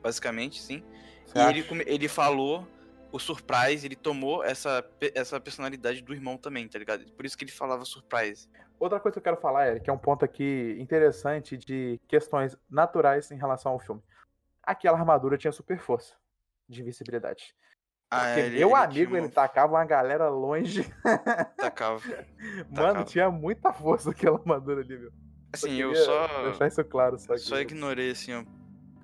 [0.02, 0.84] basicamente, sim.
[1.36, 2.68] E ele, ele falou
[3.12, 7.06] o surprise, ele tomou essa, essa personalidade do irmão também, tá ligado?
[7.14, 8.48] Por isso que ele falava surprise.
[8.80, 12.58] Outra coisa que eu quero falar, Eric, que é um ponto aqui interessante de questões
[12.70, 14.02] naturais em relação ao filme.
[14.64, 16.16] Aquela armadura tinha super força
[16.68, 17.56] de invisibilidade.
[18.12, 20.84] Ah, Porque ele- meu ele amigo, ele tacava uma galera longe.
[21.58, 22.02] tacava.
[22.70, 23.04] Mano, Tacava.
[23.06, 25.12] tinha muita força aquela armadura ali, meu.
[25.54, 28.44] Assim, eu queria só, Deixar isso claro, só, só que- ignorei, assim, ó.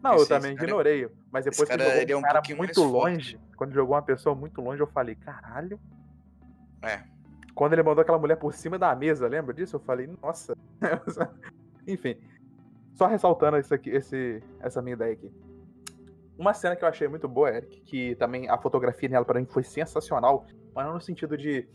[0.01, 1.07] Não, eu esse- também cara ignorei.
[1.31, 2.93] Mas depois que jogou ele é um cara muito mais forte.
[2.93, 5.79] longe, quando jogou uma pessoa muito longe, eu falei, caralho.
[6.81, 7.03] É.
[7.53, 9.75] Quando ele mandou aquela mulher por cima da mesa, lembra disso?
[9.77, 10.55] Eu falei, nossa.
[11.87, 12.17] Enfim.
[12.95, 15.31] Só ressaltando isso aqui, esse, essa minha ideia aqui.
[16.37, 19.45] Uma cena que eu achei muito boa, Eric, que também a fotografia nela pra mim
[19.45, 21.67] foi sensacional, mas não no sentido de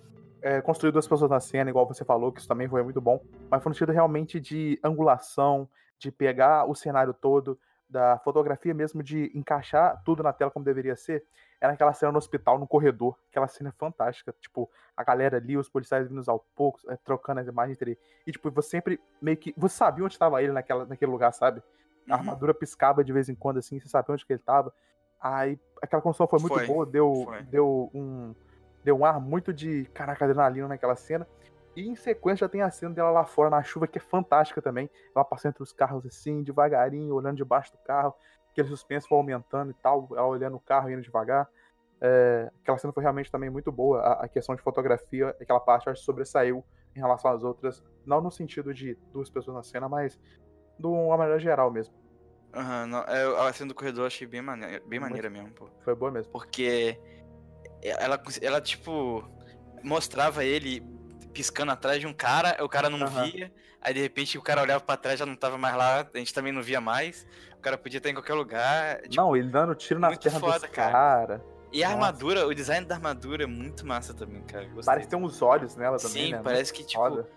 [0.42, 3.22] é, construir duas pessoas na cena, igual você falou, que isso também foi muito bom,
[3.50, 5.68] mas foi no sentido realmente de angulação,
[5.98, 10.94] de pegar o cenário todo, da fotografia mesmo, de encaixar tudo na tela como deveria
[10.94, 11.24] ser.
[11.60, 15.68] Era aquela cena no hospital, no corredor, aquela cena fantástica, tipo, a galera ali, os
[15.68, 19.52] policiais vindo aos poucos, é, trocando as imagens entre e tipo, você sempre meio que,
[19.56, 21.62] você sabia onde estava ele naquela, naquele lugar, sabe?
[22.08, 24.72] A armadura piscava de vez em quando, assim, você sabia onde que ele tava.
[25.20, 27.42] Aí aquela construção foi muito Foi, boa, deu, foi.
[27.42, 28.34] deu um.
[28.82, 31.26] Deu um ar muito de caraca, adrenalina naquela cena.
[31.76, 34.62] E em sequência já tem a cena dela lá fora na chuva, que é fantástica
[34.62, 34.88] também.
[35.14, 38.14] Ela passando entre os carros assim, devagarinho, olhando debaixo do carro.
[38.50, 41.48] Aquele suspense foi aumentando e tal, ela olhando o carro indo devagar.
[42.00, 44.00] É, aquela cena foi realmente também muito boa.
[44.00, 46.64] A, a questão de fotografia, aquela parte eu acho que sobressaiu
[46.96, 47.84] em relação às outras.
[48.04, 50.18] Não no sentido de duas pessoas na cena, mas
[50.80, 51.94] de uma maneira geral mesmo.
[52.54, 55.68] Aham, é, a cena do corredor eu achei bem maneira, bem maneira mesmo, pô.
[55.84, 56.32] Foi boa mesmo.
[56.32, 56.98] Porque
[57.82, 59.24] ela, ela, tipo,
[59.84, 60.82] mostrava ele
[61.32, 63.24] piscando atrás de um cara, o cara não Aham.
[63.30, 66.18] via, aí de repente o cara olhava pra trás já não tava mais lá, a
[66.18, 67.24] gente também não via mais,
[67.56, 69.00] o cara podia estar em qualquer lugar.
[69.02, 70.90] tipo, não, ele dando tiro nas muito pernas foda, dos cara.
[70.92, 71.44] cara.
[71.72, 71.98] e a nossa.
[71.98, 74.64] armadura, o design da armadura é muito massa também, cara.
[74.64, 74.92] Gostei.
[74.92, 76.40] Parece ter uns olhos nela também, Sim, né?
[76.42, 77.28] parece que, tipo, Foda.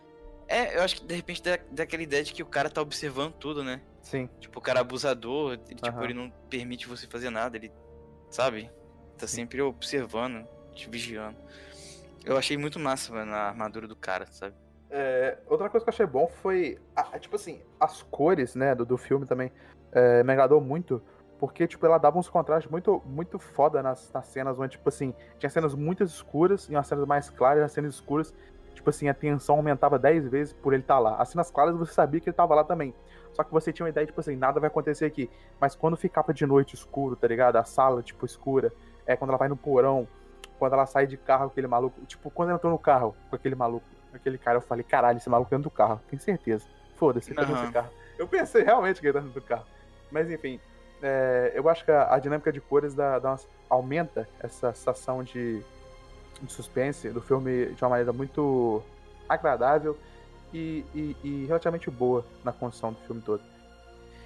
[0.54, 2.80] É, eu acho que de repente dá, dá aquela ideia de que o cara tá
[2.80, 3.82] observando tudo, né?
[4.04, 4.30] Sim.
[4.40, 6.04] Tipo, o cara abusador, ele, tipo, Aham.
[6.04, 7.72] ele não permite você fazer nada, ele,
[8.30, 8.70] sabe?
[9.18, 11.38] Tá sempre observando, te vigiando.
[12.24, 14.56] Eu achei muito massa, mano, a armadura do cara, sabe?
[14.92, 18.76] É, outra coisa que eu achei bom foi, a- a- tipo assim, as cores, né,
[18.76, 19.52] do, do filme também
[19.92, 21.02] é, me agradou muito,
[21.40, 25.16] porque, tipo, ela dava uns contrastes muito, muito foda nas, nas cenas, onde, tipo assim,
[25.40, 28.34] tinha cenas muito escuras e umas cenas mais claras, e as cenas escuras,
[28.84, 31.16] tipo assim, a tensão aumentava 10 vezes por ele estar lá.
[31.16, 32.94] As cenas claras você sabia que ele tava lá também,
[33.32, 36.34] só que você tinha uma ideia, tipo assim, nada vai acontecer aqui, mas quando ficava
[36.34, 37.56] de noite escuro, tá ligado?
[37.56, 38.74] A sala, tipo, escura,
[39.08, 40.06] é quando ela vai no porão,
[40.60, 43.36] quando ela sai de carro com aquele maluco, tipo, quando ela entrou no carro com
[43.38, 46.66] aquele maluco, aquele cara, eu falei, caralho, esse maluco dentro do carro, tenho certeza.
[46.98, 47.62] Foda-se, ele tá dentro Aham.
[47.64, 47.90] desse carro.
[48.20, 49.66] Eu pensei realmente que ele tá dentro do carro.
[50.12, 50.60] Mas enfim,
[51.02, 55.64] é, eu acho que a, a dinâmica de cores dá umas- aumenta essa sensação de,
[56.46, 58.82] de suspense do filme de uma maneira muito
[59.28, 59.98] agradável
[60.54, 63.42] e, e- e relativamente boa na construção do filme todo.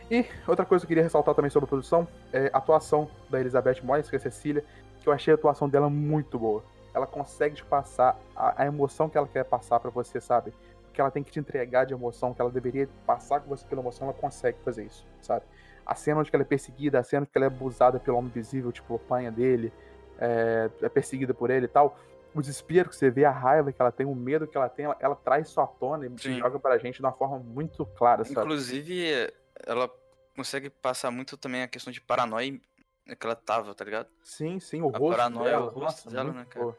[0.10, 3.40] E outra coisa que eu queria ressaltar também sobre a produção é a atuação da
[3.40, 4.64] Elizabeth Moyes, que é Cecília,
[5.02, 6.64] que eu achei a atuação dela muito boa.
[6.94, 10.54] Ela consegue te passar a, a emoção que ela quer passar pra você, sabe?
[10.94, 13.82] Que ela tem que te entregar de emoção, que ela deveria passar com você pela
[13.82, 15.44] emoção, ela consegue fazer isso, sabe?
[15.86, 18.72] A cena onde ela é perseguida, a cena onde ela é abusada pelo homem invisível,
[18.72, 19.72] tipo, apanha dele,
[20.20, 21.98] é, é perseguida por ele e tal.
[22.34, 24.86] O desespero que você vê, a raiva que ela tem, o medo que ela tem,
[24.86, 26.40] ela, ela traz à tona e Sim.
[26.40, 28.40] joga pra gente de uma forma muito clara, sabe?
[28.42, 29.34] Inclusive,
[29.66, 29.90] ela
[30.36, 32.60] consegue passar muito também a questão de paranoia
[33.06, 34.08] que ela tava, tá ligado?
[34.22, 36.76] Sim, sim, o A rosto paranoia, dela, o rosto nossa, dela, né, cara?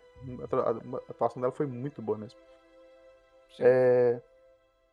[1.07, 2.39] A atuação dela foi muito boa mesmo.
[3.59, 4.21] É,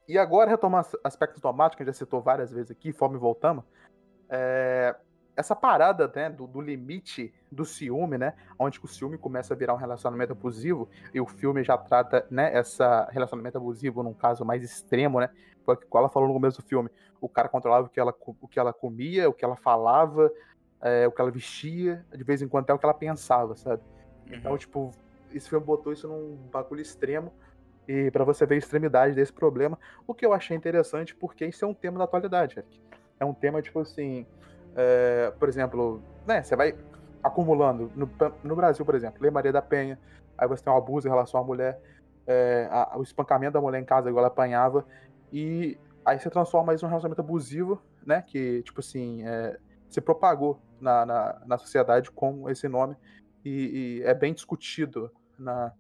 [0.08, 3.16] E agora, retomando as- aspecto automático, que a gente já citou várias vezes aqui, fome
[3.16, 3.64] e voltamos.
[4.30, 4.96] é,
[5.36, 8.34] Essa parada né, do, do limite do ciúme, né?
[8.58, 12.56] Onde o ciúme começa a virar um relacionamento abusivo, e o filme já trata, né,
[12.56, 15.30] essa relacionamento abusivo num caso mais extremo, né?
[15.66, 16.90] Foi o que ela falou no começo do filme.
[17.20, 20.32] O cara controlava o que ela, o que ela comia, o que ela falava,
[20.82, 23.82] é, o que ela vestia, de vez em quando até o que ela pensava, sabe?
[24.28, 24.58] Então, Uhum.
[24.58, 24.92] tipo,
[25.34, 27.34] esse filme botou isso num bagulho extremo
[27.88, 31.66] e pra você ver a extremidade desse problema, o que eu achei interessante porque isso
[31.66, 32.60] é um tema da atualidade.
[32.60, 32.82] Eric.
[33.20, 34.26] É um tema, tipo assim,
[34.76, 36.76] é, por exemplo, né, você vai
[37.24, 38.10] acumulando, no,
[38.44, 40.00] no Brasil, por exemplo, Lei Maria da Penha,
[40.38, 41.80] aí você tem um abuso em relação à mulher,
[42.28, 44.86] é, a- o espancamento da mulher em casa, igual ela apanhava,
[45.32, 49.58] e aí você transforma isso num relacionamento abusivo, né, que, tipo assim, é,
[49.90, 52.96] se propagou na, na, na sociedade com esse nome,
[53.44, 55.72] e, e é bem discutido na,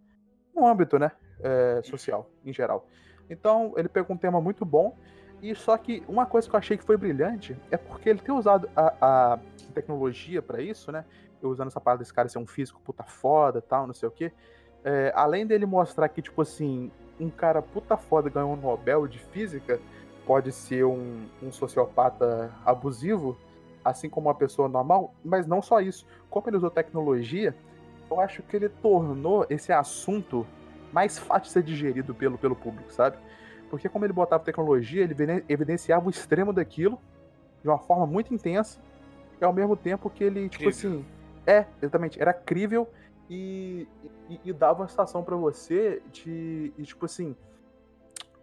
[0.55, 2.87] no âmbito né, é, social, em geral.
[3.29, 4.97] Então, ele pegou um tema muito bom
[5.41, 8.31] E só que uma coisa que eu achei que foi brilhante é porque ele ter
[8.31, 8.93] usado a,
[9.33, 9.39] a
[9.73, 11.05] tecnologia para isso, né?
[11.41, 14.11] Eu usando essa parada desse cara ser um físico puta foda tal, não sei o
[14.11, 14.31] quê.
[14.83, 19.19] É, além dele mostrar que, tipo assim, um cara puta foda ganhou um Nobel de
[19.19, 19.79] Física,
[20.25, 23.37] pode ser um, um sociopata abusivo,
[23.83, 26.05] assim como uma pessoa normal, mas não só isso.
[26.29, 27.55] Como ele usou tecnologia,
[28.09, 30.45] eu acho que ele tornou esse assunto
[30.91, 33.17] mais fácil de ser digerido pelo, pelo público, sabe?
[33.75, 36.97] Porque como ele botava tecnologia, ele evidenciava o extremo daquilo
[37.61, 38.79] de uma forma muito intensa,
[39.41, 41.05] e ao mesmo tempo que ele, tipo assim,
[41.45, 42.89] é, exatamente, era crível
[43.29, 43.85] e,
[44.29, 47.35] e, e dava uma sensação para você de, de, tipo assim,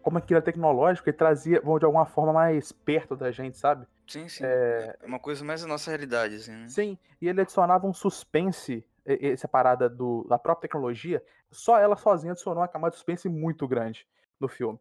[0.03, 3.87] como aquilo é tecnológico e trazia, de alguma forma, mais perto da gente, sabe?
[4.07, 4.45] Sim, sim.
[4.45, 6.53] É, é uma coisa mais da nossa realidade, assim.
[6.53, 6.69] Né?
[6.69, 12.33] Sim, e ele adicionava um suspense, essa parada do, da própria tecnologia, só ela sozinha
[12.33, 14.07] adicionou uma camada de suspense muito grande
[14.39, 14.79] no filme.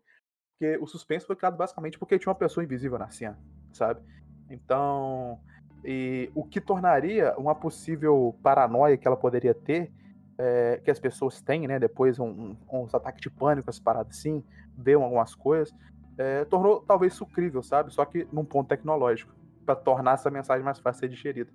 [0.62, 3.36] Porque o suspense foi criado basicamente porque tinha uma pessoa invisível na cena,
[3.74, 4.00] sabe?
[4.48, 5.40] Então,
[5.84, 9.92] e o que tornaria uma possível paranoia que ela poderia ter,
[10.38, 11.80] é, que as pessoas têm, né?
[11.80, 14.44] Depois um, um, uns ataques de pânico, essas paradas assim,
[14.78, 15.74] veem algumas coisas,
[16.16, 17.92] é, tornou talvez isso crível, sabe?
[17.92, 19.34] Só que num ponto tecnológico,
[19.66, 21.50] para tornar essa mensagem mais fácil de ser digerida.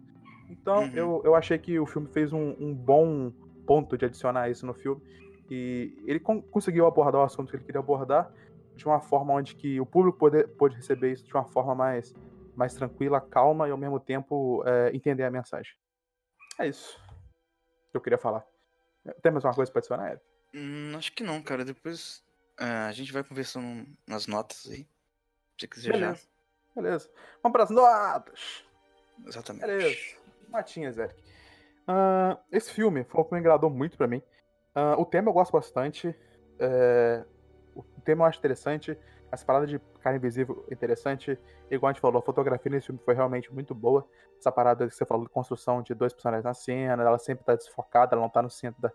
[0.51, 0.91] Então, uhum.
[0.97, 3.31] eu, eu achei que o filme fez um, um, bom
[3.65, 5.01] ponto de adicionar isso no filme.
[5.49, 8.33] E ele con conseguiu abordar o assunto que ele queria abordar
[8.77, 12.15] de uma forma onde que o público pode, pode receber isso de uma forma mais
[12.55, 15.75] mais tranquila, calma e ao mesmo tempo é, entender a mensagem.
[16.59, 16.99] É isso
[17.91, 18.45] que eu queria falar.
[19.23, 20.25] Tem mais uma coisa pra adicionar, Eric?
[20.55, 21.65] Hum, acho que não, cara.
[21.65, 22.23] Depois
[22.61, 24.87] uh, a gente vai conversando nas notas aí.
[25.59, 26.15] Se quiser Beleza.
[26.75, 26.83] já.
[26.83, 27.11] Beleza.
[27.43, 28.65] Vamos pras notas!
[29.27, 29.67] Exatamente.
[29.67, 30.17] Beleza.
[30.49, 31.19] Matinhas, Eric.
[31.89, 34.23] Uh, esse filme foi um que agradou muito pra mim.
[34.75, 36.15] Uh, o tema eu gosto bastante.
[36.59, 37.25] É...
[38.07, 38.97] Tema eu acho interessante.
[39.31, 41.37] Essa parada de cara invisível interessante.
[41.69, 44.07] Igual a gente falou, a fotografia nesse filme foi realmente muito boa.
[44.39, 47.57] Essa parada que você falou de construção de dois personagens na cena, ela sempre tá
[47.57, 48.93] desfocada, ela não tá no centro da,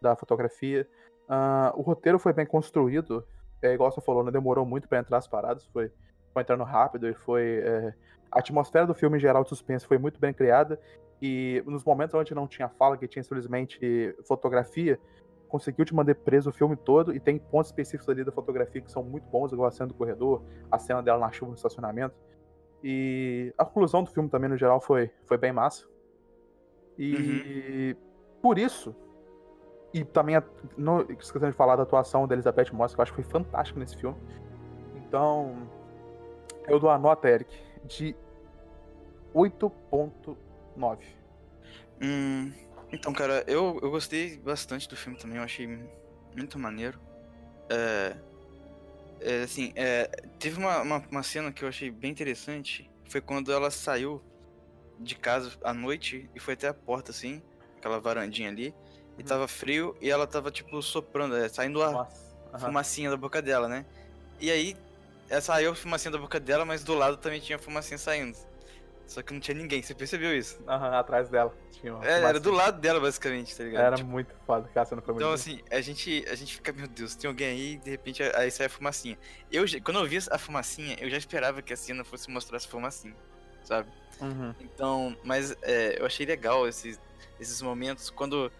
[0.00, 0.88] da fotografia.
[1.28, 3.26] Uh, o roteiro foi bem construído,
[3.62, 5.90] é, igual você falou, não demorou muito para entrar as paradas, foi,
[6.32, 7.60] foi entrando rápido e foi.
[7.62, 7.94] É,
[8.30, 10.80] a atmosfera do filme em geral de suspense foi muito bem criada.
[11.22, 14.98] E nos momentos onde não tinha fala, que tinha simplesmente fotografia,
[15.54, 18.90] conseguiu te manter preso o filme todo e tem pontos específicos ali da fotografia que
[18.90, 22.12] são muito bons, igual a cena do corredor, a cena dela na chuva no estacionamento.
[22.82, 25.86] E a conclusão do filme também, no geral, foi, foi bem massa.
[26.98, 28.02] E uhum.
[28.42, 28.96] por isso,
[29.92, 30.42] e também,
[30.76, 33.78] não esquecendo de falar da atuação da Elizabeth Moss, que eu acho que foi fantástica
[33.78, 34.18] nesse filme.
[34.96, 35.68] Então,
[36.66, 38.16] eu dou a nota, Eric, de
[39.32, 40.98] 8.9.
[42.02, 42.52] Hum,
[42.92, 45.66] então, cara, eu, eu gostei bastante do filme também, eu achei
[46.34, 46.98] muito maneiro.
[47.68, 48.16] É,
[49.20, 50.06] é assim, é,
[50.38, 54.22] teve uma, uma, uma, cena que eu achei bem interessante, foi quando ela saiu
[54.98, 57.42] de casa à noite e foi até a porta, assim,
[57.78, 58.74] aquela varandinha ali,
[59.16, 59.26] e uhum.
[59.26, 62.58] tava frio e ela tava, tipo, soprando, é, saindo a uhum.
[62.58, 63.84] fumacinha da boca dela, né?
[64.40, 64.76] E aí,
[65.28, 68.36] ela saiu a fumacinha da boca dela, mas do lado também tinha fumacinha saindo.
[69.06, 70.58] Só que não tinha ninguém, você percebeu isso?
[70.66, 71.54] Aham, uhum, atrás dela.
[71.72, 73.84] Tinha é, era do lado dela, basicamente, tá ligado?
[73.84, 74.08] Era tipo...
[74.08, 77.48] muito foda, não foi Então, assim, a gente, a gente fica, meu Deus, tem alguém
[77.48, 79.18] aí, de repente aí sai a fumacinha.
[79.52, 82.68] Eu, quando eu vi a fumacinha, eu já esperava que a cena fosse mostrar essa
[82.68, 83.14] fumacinha,
[83.62, 83.90] sabe?
[84.20, 84.54] Uhum.
[84.60, 86.98] Então, mas é, eu achei legal esses,
[87.38, 88.50] esses momentos, quando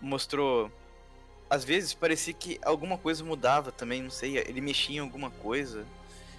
[0.00, 0.70] mostrou.
[1.48, 5.86] Às vezes parecia que alguma coisa mudava também, não sei, ele mexia em alguma coisa.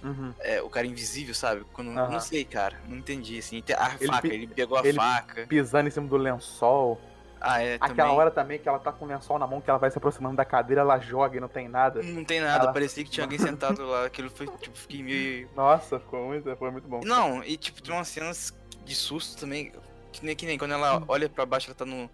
[0.06, 0.32] Uhum.
[0.38, 1.64] É, o cara invisível, sabe?
[1.72, 2.10] Quando, uhum.
[2.10, 2.80] Não sei, cara.
[2.88, 3.62] Não entendi, assim.
[3.76, 5.46] A ele faca, ele pegou a ele faca.
[5.46, 7.00] Pisando em cima do lençol.
[7.40, 7.74] Ah, é.
[7.74, 8.12] Aquela também.
[8.12, 10.36] hora também que ela tá com o lençol na mão, que ela vai se aproximando
[10.36, 12.02] da cadeira, ela joga e não tem nada.
[12.02, 12.72] Não tem nada, ela...
[12.72, 14.06] parecia que tinha alguém sentado lá.
[14.06, 15.50] Aquilo foi, tipo, fiquei meio.
[15.56, 17.00] Nossa, ficou muito, foi muito bom.
[17.04, 19.72] Não, e tipo, tem umas cenas de susto também.
[20.12, 22.08] Que nem, que nem quando ela olha pra baixo, ela tá no,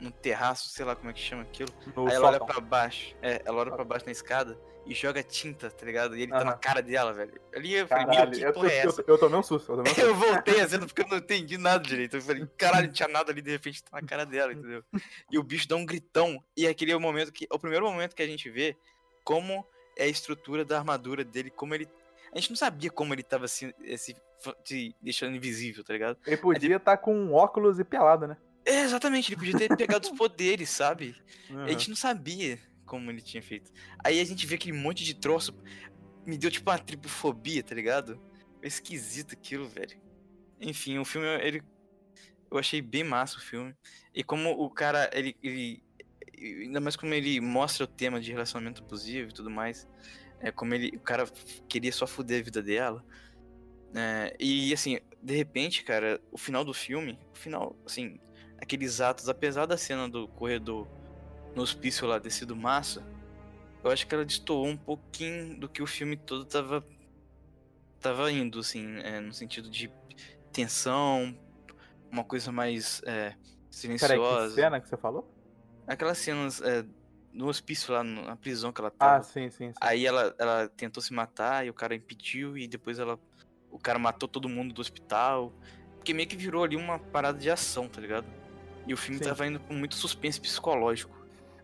[0.00, 1.68] no terraço, sei lá como é que chama aquilo.
[1.94, 3.14] No Aí ela olha pra baixo.
[3.22, 6.16] É, ela olha pra baixo na escada e joga tinta, tá ligado?
[6.16, 7.40] E ele tá na cara dela, velho.
[7.54, 9.00] Ali eu falei, meu, que eu, porra é essa?
[9.02, 9.72] Eu, eu tomei um susto.
[9.72, 10.08] Eu, tomei um susto.
[10.08, 12.16] eu voltei assim, porque eu não entendi nada direito.
[12.16, 14.82] Eu falei, caralho, não tinha nada ali, de repente tá na cara dela, entendeu?
[15.30, 16.42] E o bicho dá um gritão.
[16.56, 17.46] E aquele é o momento que.
[17.50, 18.76] É o primeiro momento que a gente vê
[19.24, 19.64] como
[19.96, 21.88] é a estrutura da armadura dele, como ele.
[22.32, 24.16] A gente não sabia como ele tava assim, se,
[24.64, 26.16] se deixando invisível, tá ligado?
[26.26, 28.36] Ele podia estar tá com óculos e pelado, né?
[28.64, 31.16] É, exatamente, ele podia ter pegado os poderes, sabe?
[31.48, 31.64] Uhum.
[31.64, 32.58] A gente não sabia
[32.90, 33.70] como ele tinha feito.
[34.04, 35.56] Aí a gente vê aquele monte de troço.
[36.26, 38.20] Me deu tipo uma tripofobia, tá ligado?
[38.58, 39.96] Foi esquisito aquilo, velho.
[40.60, 41.62] Enfim, o filme, ele.
[42.50, 43.76] Eu achei bem massa o filme.
[44.12, 45.36] E como o cara, ele.
[45.40, 45.84] ele
[46.36, 49.88] ainda mais como ele mostra o tema de relacionamento abusivo e tudo mais.
[50.40, 50.88] É como ele.
[50.96, 51.26] O cara
[51.68, 53.04] queria só fuder a vida dela.
[53.94, 58.18] É, e assim, de repente, cara, o final do filme, o final, assim,
[58.58, 60.88] aqueles atos, apesar da cena do corredor
[61.54, 63.02] no hospício lá ter sido massa,
[63.82, 66.84] eu acho que ela destoou um pouquinho do que o filme todo tava
[68.00, 69.92] tava indo, assim, é, no sentido de
[70.52, 71.36] tensão,
[72.10, 73.34] uma coisa mais é,
[73.70, 74.14] silenciosa.
[74.14, 75.30] Peraí, que cena que você falou?
[75.86, 76.84] Aquelas cenas é,
[77.32, 79.18] no hospício lá, na prisão que ela tava.
[79.18, 79.74] Ah, sim, sim, sim.
[79.80, 83.18] Aí ela, ela tentou se matar e o cara impediu e depois ela
[83.70, 85.52] o cara matou todo mundo do hospital.
[85.96, 88.26] Porque meio que virou ali uma parada de ação, tá ligado?
[88.86, 89.24] E o filme Sim.
[89.24, 91.19] tava indo com muito suspense psicológico.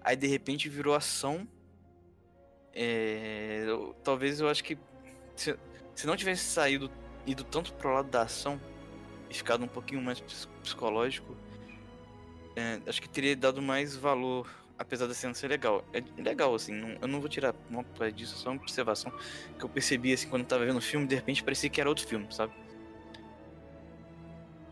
[0.07, 1.49] Aí de repente virou ação.
[2.73, 3.67] É...
[4.05, 4.79] Talvez eu acho que
[5.35, 5.59] se,
[5.97, 6.89] se não tivesse saído,
[7.27, 8.61] ido tanto pro lado da ação
[9.29, 10.21] e ficado um pouquinho mais
[10.63, 11.37] psicológico,
[12.55, 15.85] é, acho que teria dado mais valor apesar da cena ser legal.
[15.93, 19.13] É legal, assim, não, eu não vou tirar nota disso, só uma observação
[19.59, 21.89] que eu percebi, assim, quando eu tava vendo o filme, de repente parecia que era
[21.89, 22.53] outro filme, sabe?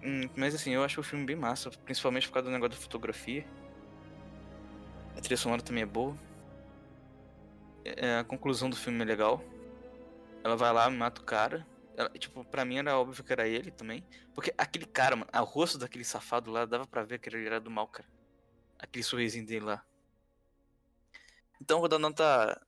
[0.00, 2.82] Hum, mas, assim, eu acho o filme bem massa, principalmente por causa do negócio da
[2.82, 3.44] fotografia.
[5.16, 6.16] A trilha sonora também é boa.
[7.84, 9.42] É, a conclusão do filme é legal.
[10.42, 11.66] Ela vai lá, mata o cara.
[11.96, 14.04] Ela, tipo, pra mim era óbvio que era ele também.
[14.34, 17.60] Porque aquele cara, mano, o rosto daquele safado lá, dava pra ver que ele era
[17.60, 18.08] do mal, cara.
[18.78, 19.84] Aquele sorrisinho dele lá.
[21.60, 22.60] Então vou dar nota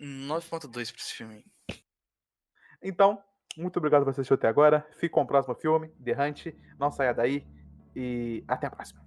[0.00, 1.44] 9.2 pra esse filme.
[2.82, 3.22] Então,
[3.56, 4.86] muito obrigado por assistir até agora.
[4.94, 6.46] Fique com o próximo filme, The Hunt.
[6.78, 7.46] Não saia daí.
[7.94, 9.03] E até a próxima.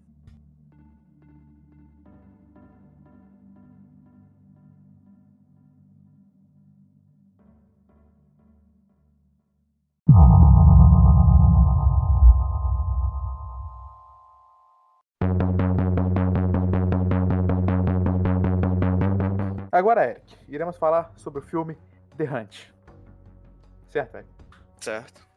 [19.77, 21.77] Agora, Eric, iremos falar sobre o filme
[22.17, 22.73] The Hunt.
[23.91, 24.29] Certo, Eric?
[24.81, 25.27] Certo.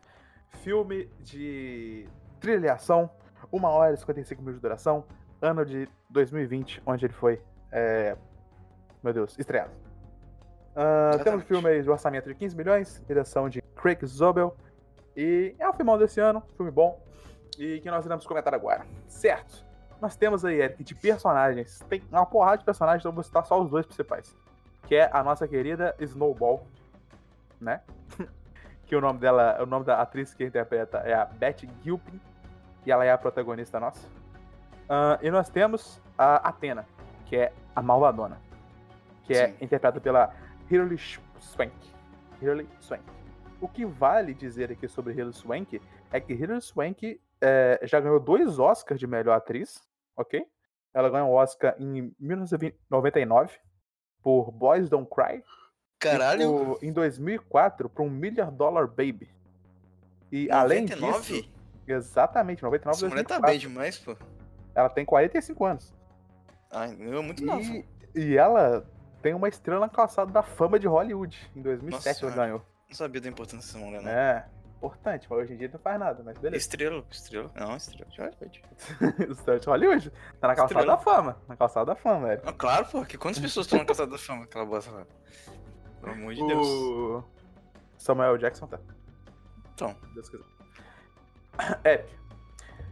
[0.62, 2.08] Filme de
[2.40, 3.10] trilha e ação,
[3.52, 5.04] 1 hora e 55 minutos de duração,
[5.42, 8.16] ano de 2020, onde ele foi, é...
[9.02, 9.72] meu Deus, estreado.
[10.70, 14.56] Uh, temos um filme aí de orçamento de 15 milhões, direção de Craig Zobel,
[15.14, 16.98] e é um filmão desse ano, filme bom,
[17.58, 18.86] e que nós iremos comentar agora.
[19.06, 19.68] Certo
[20.00, 21.80] nós temos aí, Eric, de personagens.
[21.88, 24.34] Tem uma porrada de personagens, então vou citar só os dois principais.
[24.86, 26.66] Que é a nossa querida Snowball,
[27.60, 27.80] né?
[28.86, 32.20] que o nome dela, o nome da atriz que interpreta é a Beth Gilpin,
[32.84, 34.06] e ela é a protagonista nossa.
[34.88, 36.86] Uh, e nós temos a Athena,
[37.26, 38.38] que é a malvadona,
[39.24, 39.54] que é Sim.
[39.60, 40.34] é interpretada pela
[40.68, 40.98] Hilary
[41.38, 41.72] Swank.
[42.42, 43.04] Hilary Swank.
[43.60, 48.18] O que vale dizer aqui sobre Hilary Swank é que Hilary Swank é, já ganhou
[48.18, 49.80] dois Oscars de melhor atriz,
[50.20, 50.44] ok?
[50.92, 53.58] Ela ganhou um Oscar em 1999
[54.22, 55.42] por Boys Don't Cry.
[55.98, 56.76] Caralho!
[56.78, 59.30] Por, em 2004 por um Million Dollar Baby.
[60.32, 60.54] E 99?
[60.54, 61.50] além disso.
[61.86, 64.16] Exatamente, 99 Essa mulher tá bem demais, pô.
[64.74, 65.94] Ela tem 45 anos.
[66.70, 67.60] Ai, é muito nova.
[67.62, 68.86] E, e ela
[69.20, 71.50] tem uma estrela na calçada da fama de Hollywood.
[71.54, 72.66] Em 2007 Nossa, ela ganhou.
[72.88, 74.10] Não sabia da importância dessa mulher, não.
[74.10, 74.48] É
[74.80, 76.56] importante, mas hoje em dia não faz nada, mas beleza.
[76.56, 77.50] Estrela, estrela.
[77.54, 78.62] Não, estrela de Hollywood.
[79.30, 80.12] estrela de Hollywood.
[80.40, 80.96] Tá na calçada estrela.
[80.96, 81.36] da fama.
[81.46, 82.42] Na calçada da fama, velho.
[82.46, 83.04] Ah, claro, pô.
[83.04, 85.06] Que quantas pessoas estão na calçada da fama, aquela bosta lá?
[86.00, 86.46] Pelo amor de o...
[86.46, 87.24] Deus.
[87.98, 88.80] Samuel Jackson tá.
[89.74, 89.94] Então.
[90.14, 90.44] Deus quiser.
[91.84, 92.14] Eric,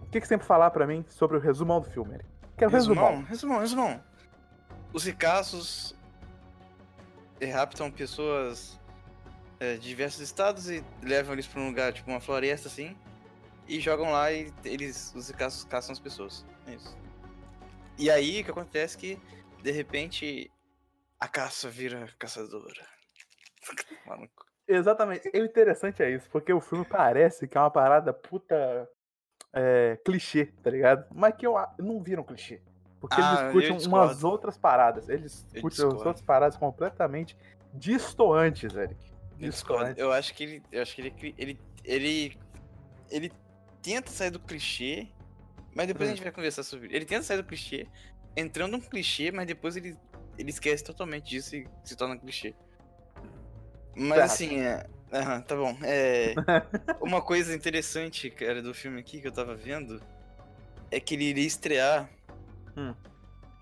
[0.02, 2.28] o que, que você tem pra falar pra mim sobre o resumão do filme, Eric?
[2.58, 3.22] Quero resumão.
[3.22, 4.04] Resumão, resumão, resumão.
[4.92, 5.96] Os ricaços
[7.52, 8.77] raptam pessoas
[9.60, 12.96] é, de diversos estados e levam eles pra um lugar, tipo uma floresta assim,
[13.66, 16.46] e jogam lá e eles, os caçam, caçam as pessoas.
[16.66, 16.96] É isso.
[17.98, 19.20] E aí o que acontece é que,
[19.62, 20.50] de repente,
[21.18, 22.86] a caça vira caçadora.
[24.06, 24.46] Maluco.
[24.66, 25.30] Exatamente.
[25.32, 28.88] E o interessante é isso, porque o filme parece que é uma parada puta
[29.52, 31.06] é, clichê, tá ligado?
[31.14, 32.62] Mas que eu, eu não viram clichê.
[33.00, 35.08] Porque ah, eles discutem umas outras paradas.
[35.08, 37.36] Eles discutem umas outras paradas completamente
[37.72, 39.07] distoantes, Eric.
[39.38, 39.94] Discord.
[39.96, 40.62] Eu acho que ele.
[40.70, 41.34] Eu acho que ele.
[41.38, 41.60] Ele.
[41.84, 42.38] Ele,
[43.10, 43.32] ele
[43.80, 45.08] tenta sair do clichê.
[45.74, 46.12] Mas depois hum.
[46.12, 46.94] a gente vai conversar sobre.
[46.94, 47.86] Ele tenta sair do clichê,
[48.36, 49.96] entrando um clichê, mas depois ele,
[50.36, 52.54] ele esquece totalmente disso e se torna clichê.
[53.96, 54.86] Mas assim, é.
[55.12, 55.76] Aham, tá bom.
[55.82, 56.34] É,
[57.00, 60.02] uma coisa interessante, cara, do filme aqui que eu tava vendo
[60.90, 62.10] é que ele iria estrear
[62.76, 62.94] hum.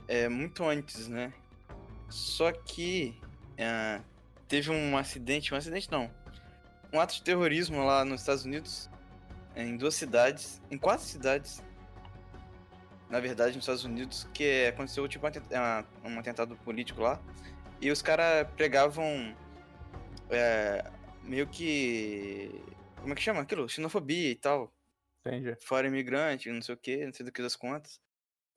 [0.08, 1.32] é, muito antes, né?
[2.08, 3.18] Só que
[3.56, 4.00] é,
[4.48, 6.10] teve um acidente, um acidente não,
[6.92, 8.88] um ato de terrorismo lá nos Estados Unidos,
[9.54, 11.62] em duas cidades, em quatro cidades,
[13.08, 15.26] na verdade, nos Estados Unidos, que aconteceu tipo
[16.04, 17.20] um atentado político lá.
[17.80, 19.36] E os caras pregavam
[20.30, 20.84] é,
[21.22, 22.50] meio que.
[22.96, 23.68] Como é que chama aquilo?
[23.68, 24.72] Xenofobia e tal.
[25.24, 25.56] Entendi.
[25.60, 28.00] Fora imigrante, não sei o que, não sei do que das contas.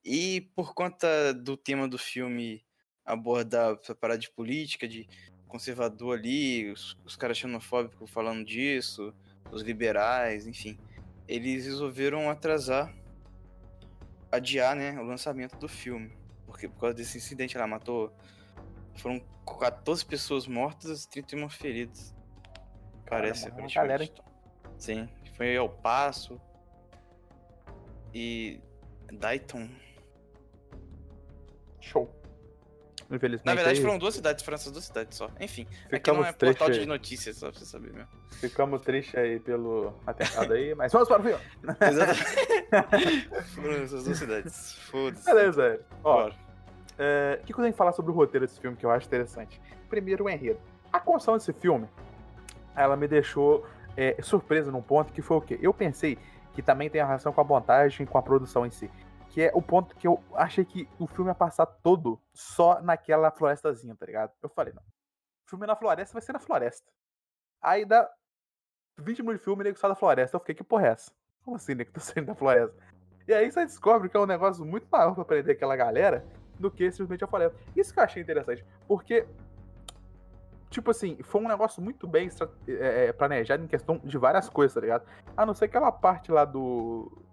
[0.03, 2.65] E por conta do tema do filme
[3.05, 5.07] abordar essa parada de política, de
[5.49, 9.13] conservador ali, os, os caras xenofóbicos falando disso,
[9.51, 10.79] os liberais, enfim.
[11.27, 12.93] Eles resolveram atrasar,
[14.31, 16.17] adiar, né, o lançamento do filme.
[16.45, 18.13] Porque por causa desse incidente lá, matou.
[18.95, 19.19] Foram
[19.59, 22.15] 14 pessoas mortas e 31 feridas.
[23.07, 24.09] Parece, Cara, galera.
[24.77, 26.39] Sim, foi ao passo.
[28.13, 28.59] E.
[29.11, 29.69] Dayton.
[31.79, 32.18] Show.
[33.11, 33.45] Infelizmente.
[33.45, 35.29] Na verdade, aí, foram duas cidades, foram duas cidades só.
[35.39, 38.07] Enfim, aqui Ficamos não é portal de notícias, só pra você saber mesmo.
[38.31, 41.43] ficamos tristes aí pelo atentado aí, mas vamos para o filme.
[41.81, 43.29] Exatamente.
[43.55, 44.73] foram essas duas cidades.
[44.91, 45.25] Foda-se.
[45.25, 45.85] Beleza, velho.
[46.03, 46.31] Ó,
[46.99, 48.91] é, o que que eu tenho que falar sobre o roteiro desse filme que eu
[48.91, 49.59] acho interessante?
[49.89, 50.59] Primeiro, o enredo.
[50.93, 51.87] A construção desse filme,
[52.75, 53.65] ela me deixou
[53.97, 55.57] é, surpresa num ponto que foi o quê?
[55.61, 56.17] Eu pensei
[56.53, 58.89] que também tem a relação com a montagem, com a produção em si.
[59.29, 63.31] Que é o ponto que eu achei que o filme ia passar todo só naquela
[63.31, 64.31] florestazinha, tá ligado?
[64.41, 64.81] Eu falei, não.
[64.81, 66.91] O filme na floresta vai ser na floresta.
[67.61, 68.09] Aí dá
[68.97, 70.35] 20 minutos de filme, nego sai da floresta.
[70.35, 71.11] Eu fiquei, que porra é essa?
[71.43, 72.75] Como assim, nego tá saindo da floresta?
[73.27, 76.25] E aí você descobre que é um negócio muito maior pra prender aquela galera
[76.59, 77.57] do que simplesmente a floresta.
[77.75, 79.27] Isso que eu achei interessante, porque,
[80.69, 82.29] tipo assim, foi um negócio muito bem
[82.67, 85.05] é, é, planejado em questão de várias coisas, tá ligado?
[85.37, 87.23] A não ser aquela parte lá do.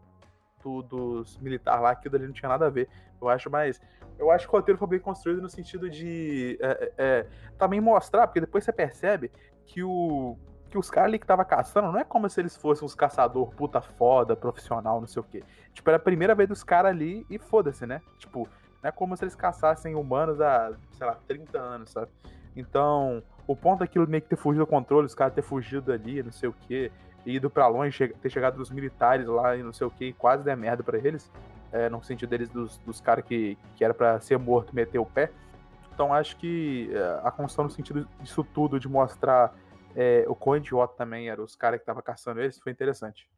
[0.67, 2.89] Do- dos militares lá, aquilo ali não tinha nada a ver,
[3.21, 3.81] eu acho, mas.
[4.19, 7.27] Eu acho que o roteiro foi bem construído no sentido de é, é, é,
[7.59, 9.31] também mostrar, porque depois você percebe
[9.67, 10.37] que o.
[10.71, 13.55] Que os caras ali que tava caçando, não é como se eles fossem uns caçador
[13.55, 15.45] puta foda, profissional, não sei o quê.
[15.73, 18.01] Tipo, era a primeira vez dos caras ali e foda-se, né?
[18.19, 18.49] Tipo,
[18.83, 22.11] não é como se eles caçassem humanos há, sei lá, 30 anos, sabe?
[22.57, 26.23] Então, o ponto daquilo meio que ter fugido do controle, os caras ter fugido ali,
[26.23, 26.91] não sei o quê,
[27.27, 30.45] ido pra longe, ter chegado dos militares lá e não sei o quê, e quase
[30.45, 31.31] der merda pra eles,
[31.73, 35.07] é, no sentido deles, dos, dos caras que, que era pra ser morto, meter o
[35.07, 35.31] pé.
[35.93, 39.55] Então, acho que é, a construção no sentido disso tudo, de mostrar
[39.95, 43.29] é, o quão idiota também eram os caras que estavam caçando eles, foi interessante.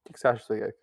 [0.00, 0.78] O que, que você acha disso aí, Eric?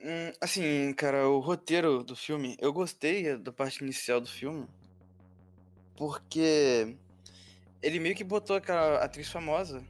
[0.00, 4.66] Hum, assim, cara, o roteiro do filme, eu gostei da parte inicial do filme,
[5.96, 6.94] porque
[7.80, 9.82] ele meio que botou aquela atriz famosa.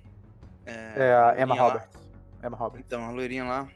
[0.67, 1.69] É a Emma loirinha lá.
[1.69, 2.01] Roberts.
[2.43, 2.87] Emma Roberts.
[2.87, 3.69] Então, a loirinha lá.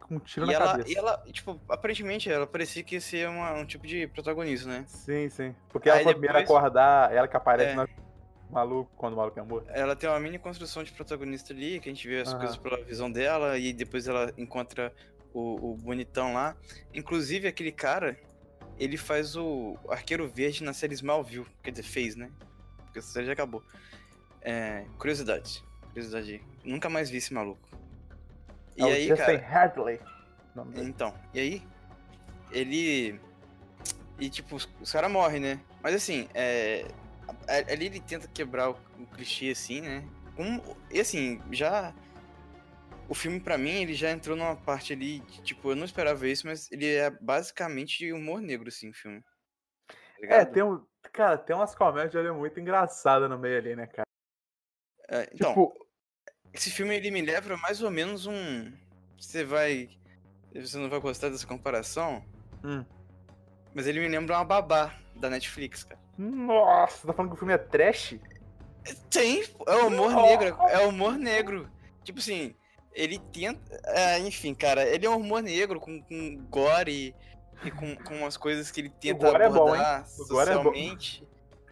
[0.00, 0.90] Com um tiro E na ela, cabeça.
[0.90, 4.84] e ela, tipo, aparentemente ela parecia que ia ser uma- um tipo de protagonista, né?
[4.86, 5.54] Sim, sim.
[5.70, 7.74] Porque ela Aí foi a primeira a acordar, ela que aparece É.
[7.74, 7.88] no
[8.50, 9.66] maluco quando o maluco é morto.
[9.70, 12.38] Ela tem uma mini construção de protagonista ali, que a gente vê as Aham.
[12.38, 14.92] coisas pela visão dela, e depois ela encontra
[15.32, 16.54] o, o bonitão lá.
[16.92, 18.14] Inclusive, aquele cara,
[18.78, 21.46] ele faz o Arqueiro Verde na série Smallville.
[21.62, 22.30] Quer dizer, fez, né?
[22.84, 23.62] Porque essa série já acabou.
[24.42, 25.64] É, curiosidade.
[25.94, 26.42] Curiosidade.
[26.64, 27.68] Nunca mais vi esse maluco.
[28.76, 29.64] E é aí, Justin cara...
[29.64, 30.00] Hadley.
[30.76, 31.62] Então, e aí,
[32.50, 33.20] ele.
[34.18, 35.60] E tipo, os, os caras morrem, né?
[35.80, 36.84] Mas assim, é.
[37.48, 40.04] a- Ali ele tenta quebrar o, o clichê, assim, né?
[40.36, 41.94] Com, e assim, já.
[43.08, 45.20] O filme, pra mim, ele já entrou numa parte ali.
[45.20, 49.22] de, tipo, eu não esperava isso, mas ele é basicamente humor negro, assim, o filme.
[50.28, 50.84] Tá É, tem um.
[51.12, 54.06] Cara, tem umas comédias ali muito engraçadas no meio ali, né, cara?
[55.08, 55.83] É, então, Tipo,
[56.54, 58.72] esse filme ele me leva mais ou menos um.
[59.18, 59.90] Você vai.
[60.54, 62.24] Você não vai gostar dessa comparação,
[62.62, 62.84] hum.
[63.74, 66.00] mas ele me lembra uma babá da Netflix, cara.
[66.16, 68.16] Nossa, tá falando que o filme é trash?
[69.10, 70.26] Tem, é o humor Nossa.
[70.26, 71.68] negro, é o humor negro.
[72.04, 72.54] Tipo assim,
[72.92, 73.60] ele tenta.
[73.86, 77.16] é, enfim, cara, ele é um humor negro com, com gore
[77.64, 80.24] e com, com umas coisas que ele tenta gore é abordar é bom.
[80.24, 81.26] socialmente.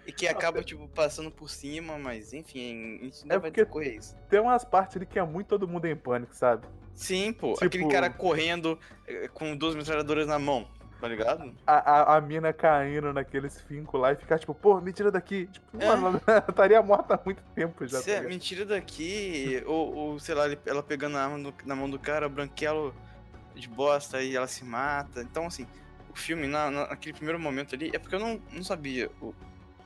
[0.06, 3.96] E que acaba, tipo, passando por cima, mas enfim, a gente ainda É vai decorrer
[3.96, 4.16] isso.
[4.28, 6.66] Tem umas partes ali que é muito todo mundo em pânico, sabe?
[6.94, 10.66] Sim, pô, Tipo- aquele cara correndo eh, com duas metralhadoras na mão,
[11.00, 11.54] tá ligado?
[11.66, 11.74] A,
[12.14, 15.46] a, a mina caindo naqueles fincos lá e ficar tipo, pô, me tira daqui.
[15.46, 15.86] Tipo, É.
[15.86, 18.00] mano, ela estaria morta há muito tempo já.
[18.00, 18.28] Cê, tá ligado?
[18.32, 22.92] mentira daqui, ou, ou, sei lá, ela pegando a arma na mão do cara, branquelo
[23.54, 25.22] de bosta e ela se mata.
[25.22, 25.66] Então, assim,
[26.12, 29.08] o filme, na, na- naquele primeiro momento ali, é porque eu não, não sabia.
[29.20, 29.32] o-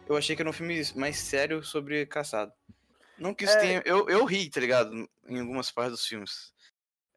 [0.08, 2.52] Eu achei que era um filme mais sério sobre caçado.
[3.18, 3.60] Não que isso É.
[3.60, 3.82] tenha.
[3.84, 5.08] Eu, eu ri, tá ligado?
[5.26, 6.52] Em algumas partes dos filmes.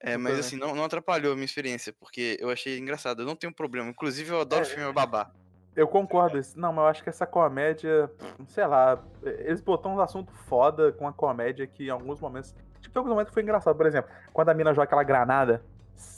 [0.02, 3.22] É, mas assim, não, não atrapalhou a minha experiência, porque eu achei engraçado.
[3.22, 3.90] Eu não tenho problema.
[3.90, 4.66] Inclusive, eu adoro É.
[4.66, 5.30] filme babá.
[5.76, 6.40] Eu concordo.
[6.56, 8.10] Não, mas eu acho que essa comédia,
[8.48, 12.56] sei lá, eles botam um assunto foda com a comédia que em alguns momentos.
[12.82, 13.76] Tipo, em alguns momentos foi engraçado.
[13.76, 15.64] Por exemplo, quando a mina joga aquela granada,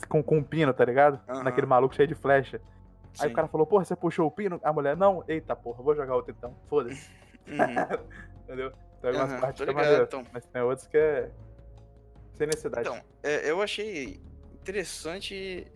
[0.08, 1.20] com, com um pino, tá ligado?
[1.28, 1.42] Aham.
[1.42, 2.60] Naquele maluco cheio de flecha.
[3.18, 4.60] Aí o cara falou, porra, você puxou o pino?
[4.62, 6.56] A mulher, não, eita porra, vou jogar outro então.
[6.68, 7.10] Foda-se.
[7.46, 7.56] Uhum.
[8.44, 8.72] Entendeu?
[9.00, 10.26] Tem algumas Aham, partes tô que é ligado, maneiro, então.
[10.32, 11.30] mas tem outras que é.
[12.34, 12.88] Sem necessidade.
[12.88, 14.20] Então, é, eu achei
[14.54, 15.66] interessante.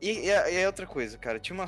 [0.00, 1.66] E, e, e a outra coisa, cara, tinha uma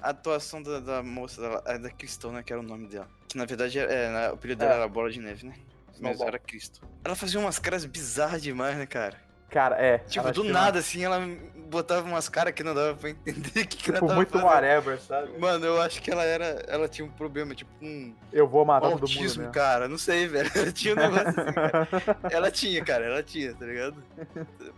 [0.00, 3.08] atuação da, da moça, da, da Cristão, né, que era o nome dela.
[3.28, 4.76] Que na verdade é, é, o apelido dela É.
[4.76, 5.54] era Bola de Neve, né?
[6.00, 6.80] Mas era Cristo.
[7.04, 9.16] Ela fazia umas caras bizarras demais, né, cara?
[9.54, 9.98] Cara, é.
[9.98, 11.20] Tipo, ela do nada, assim, ela
[11.68, 14.48] botava umas caras que não dava pra entender que, que ela Tipo, tava muito fazendo.
[14.48, 15.38] whatever, sabe?
[15.38, 16.44] Mano, eu acho que ela era.
[16.66, 19.54] Ela tinha um problema, tipo, um Eu vou matar todo mundo autismo, mesmo.
[19.54, 19.86] cara.
[19.86, 20.50] Não sei, velho.
[20.56, 21.88] Ela tinha um negócio assim, cara.
[22.32, 24.02] Ela tinha, cara, ela tinha, tá ligado?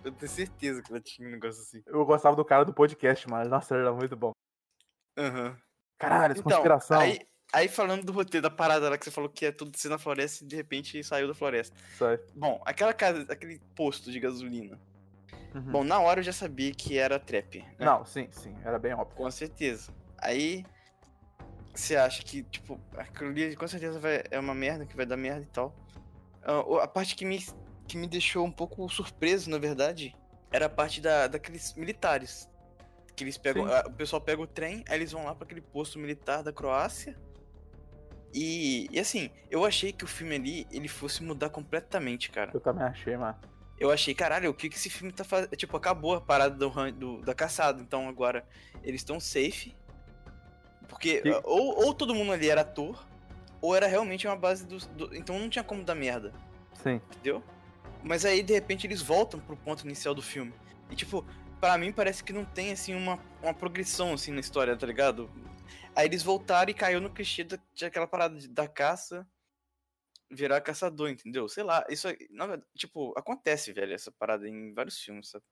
[0.05, 1.83] Eu tenho certeza que ela tinha um negócio assim.
[1.87, 3.49] Eu gostava do cara do podcast, mano.
[3.49, 4.33] Nossa, ele era muito bom.
[5.19, 5.57] Aham.
[5.99, 7.01] Caralho, essa Então, conspiração.
[7.01, 7.19] aí,
[7.53, 9.99] aí falando do roteiro da parada lá que você falou que é tudo ser na
[9.99, 11.75] floresta e de repente saiu da floresta.
[12.01, 12.19] Aí.
[12.35, 14.79] Bom, aquela casa, aquele posto de gasolina.
[15.55, 15.63] Uhum.
[15.73, 17.59] Bom, na hora eu já sabia que era trap.
[17.79, 17.87] né?
[17.87, 19.17] Não, sim, sim, era bem óbvio.
[19.17, 19.91] Com certeza.
[20.19, 20.65] Aí
[21.75, 25.17] você acha que, tipo, aquilo ali com certeza vai, é uma merda, que vai dar
[25.17, 25.75] merda e tal.
[26.67, 27.45] O- a parte que me,
[27.89, 30.15] que me deixou um pouco surpreso, na verdade,
[30.51, 32.49] era a parte da, daqueles militares.
[33.15, 33.65] Que eles pegam.
[33.67, 33.73] Sim.
[33.73, 36.53] ah, o pessoal pega o trem, aí eles vão lá pra aquele posto militar da
[36.53, 37.17] Croácia.
[38.39, 42.51] E, e assim, eu achei que o filme ali ele fosse mudar completamente, cara.
[42.53, 43.35] Eu também achei, mano.
[43.81, 45.57] Eu achei, caralho, o que, que esse filme tá fazendo?
[45.57, 47.81] Tipo, acabou a parada do, do- da caçada.
[47.81, 48.47] Então agora
[48.83, 49.75] eles estão safe.
[50.87, 53.03] Porque E- uh, ou, ou todo mundo ali era ator,
[53.61, 56.33] ou era realmente uma base do, do- Então não tinha como dar merda,
[56.83, 57.01] Sim.
[57.11, 57.43] entendeu?
[58.05, 60.53] Mas aí de repente eles voltam pro ponto inicial do filme.
[60.91, 61.25] E tipo,
[61.61, 65.31] pra mim parece que não tem assim uma, uma progressão assim na história, tá ligado?
[65.95, 69.27] Aí eles voltaram e caiu no clichê da, daquela parada de- da caça
[70.31, 71.49] virar caçador, entendeu?
[71.49, 72.09] Sei lá, isso
[72.47, 75.45] verdade, tipo, acontece, velho, essa parada em vários filmes, sabe?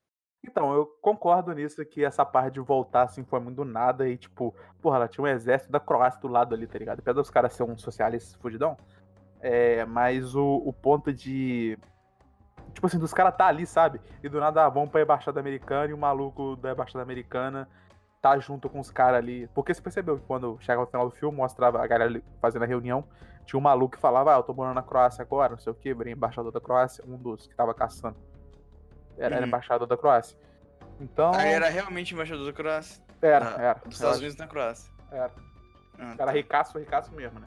[0.47, 4.55] Então, eu concordo nisso que essa parte de voltar, assim, foi muito nada e, tipo,
[4.83, 6.99] porra, ela tinha um exército da Croácia do lado ali, tá ligado?
[6.99, 8.77] Apesar dos caras serem um socialista fugidão,
[9.41, 11.79] é, mas o, o ponto de.
[12.75, 14.01] Tipo assim, dos caras tá ali, sabe?
[14.23, 17.69] E do nada ah, vão pra embaixada americana e o maluco da embaixada americana
[18.21, 19.47] tá junto com os caras ali.
[19.55, 22.67] Porque você percebeu que quando chegava no final do filme, mostrava a galera fazendo a
[22.67, 23.05] reunião,
[23.47, 25.75] tinha um maluco que falava, ah, eu tô morando na Croácia agora, não sei o
[25.75, 28.17] que, virei embaixador da Croácia, um dos que tava caçando.
[29.17, 29.49] Era, era Uhum.
[29.49, 30.37] embaixador da Croácia.
[30.99, 31.33] Então.
[31.35, 33.03] Aí era realmente embaixador da Croácia.
[33.23, 33.81] Era, da- era.
[33.85, 34.93] Dos Estados Unidos na Croácia.
[35.13, 35.31] Era.
[35.99, 37.47] Ah, Era ricaço, ricaço mesmo, né?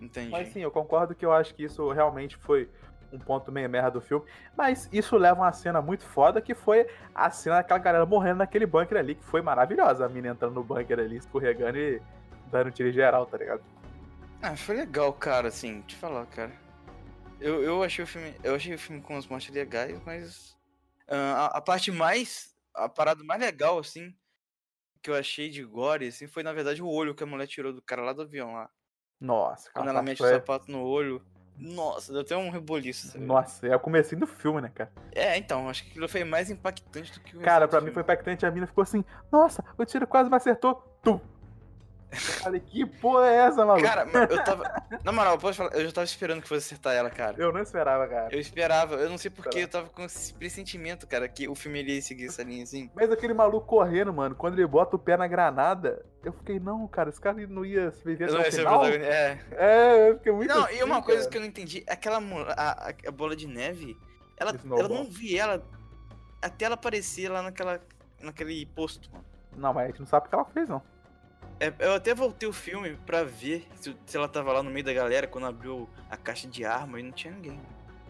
[0.00, 0.30] entendi.
[0.30, 2.70] Mas sim, eu concordo que eu acho que isso realmente foi
[3.12, 4.24] um ponto meio merda do filme.
[4.56, 8.38] Mas isso leva a uma cena muito foda, que foi a cena daquela galera morrendo
[8.38, 10.06] naquele bunker ali, que foi maravilhosa.
[10.06, 12.00] A mina entrando no bunker ali, escorregando e
[12.46, 13.62] dando tiro geral, tá ligado?
[14.42, 16.52] Ah, foi legal, cara, assim, te falar, cara.
[17.40, 18.34] Eu, eu achei o filme.
[18.42, 20.56] Eu achei o filme com as mortes legais, mas.
[21.08, 22.54] ah, a, a parte mais.
[22.74, 24.14] A parada mais legal, assim,
[25.02, 27.72] que eu achei de gore, assim, foi na verdade o olho que a mulher tirou
[27.72, 28.70] do cara lá do avião lá.
[29.20, 31.20] Nossa, Quando aquela ela parte mete o foi- sapato no olho.
[31.60, 33.20] Nossa, deu até um reboliço.
[33.20, 34.90] Nossa, é o comecinho do filme, né, cara?
[35.12, 38.02] É, então, acho que aquilo foi mais impactante do que o Cara, pra mim foi
[38.02, 38.04] filme.
[38.04, 38.46] impactante.
[38.46, 40.74] A mina ficou assim, nossa, o tiro quase me acertou.
[41.02, 41.20] Tum!
[42.12, 43.86] Eu falei, que porra é essa, maluco?
[43.86, 44.82] Cara, eu tava.
[45.04, 47.36] Na moral, eu posso falar, eu já tava esperando que fosse acertar ela, cara.
[47.38, 48.34] Eu não esperava, cara.
[48.34, 49.58] Eu esperava, eu não sei Esperava.
[49.60, 52.90] eu tava com esse pressentimento, cara, que o filme ele ia seguir essa linha assim.
[52.94, 56.86] Mas aquele maluco correndo, mano, quando ele bota o pé na granada, eu fiquei, não,
[56.88, 58.86] cara, esse cara não ia se viver até o final.
[58.86, 59.38] É.
[59.52, 61.30] É, eu fiquei muito Não, assim, e uma coisa cara.
[61.30, 62.18] que eu não entendi, aquela
[62.56, 63.96] a, a, bola de neve,
[64.36, 64.80] ela, Snowball.
[64.80, 65.62] eu não vi ela
[66.42, 67.80] até ela aparecer lá naquela,
[68.20, 69.24] naquele posto, mano.
[69.56, 70.82] Não, mas a gente não sabe o que ela fez, não.
[71.60, 74.84] É, eu até voltei o filme pra ver se, se ela tava lá no meio
[74.84, 77.60] da galera quando abriu a caixa de arma e não tinha ninguém.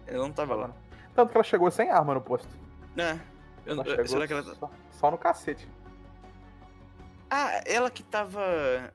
[0.07, 0.73] Ela não tava lá.
[1.15, 2.49] Tanto que ela chegou sem arma no posto.
[2.95, 3.21] Né?
[3.67, 4.43] Eu, Ela eu- chegou será que ela.
[4.45, 5.69] tá- só, só no cacete.
[7.29, 8.93] Ah, ela que tava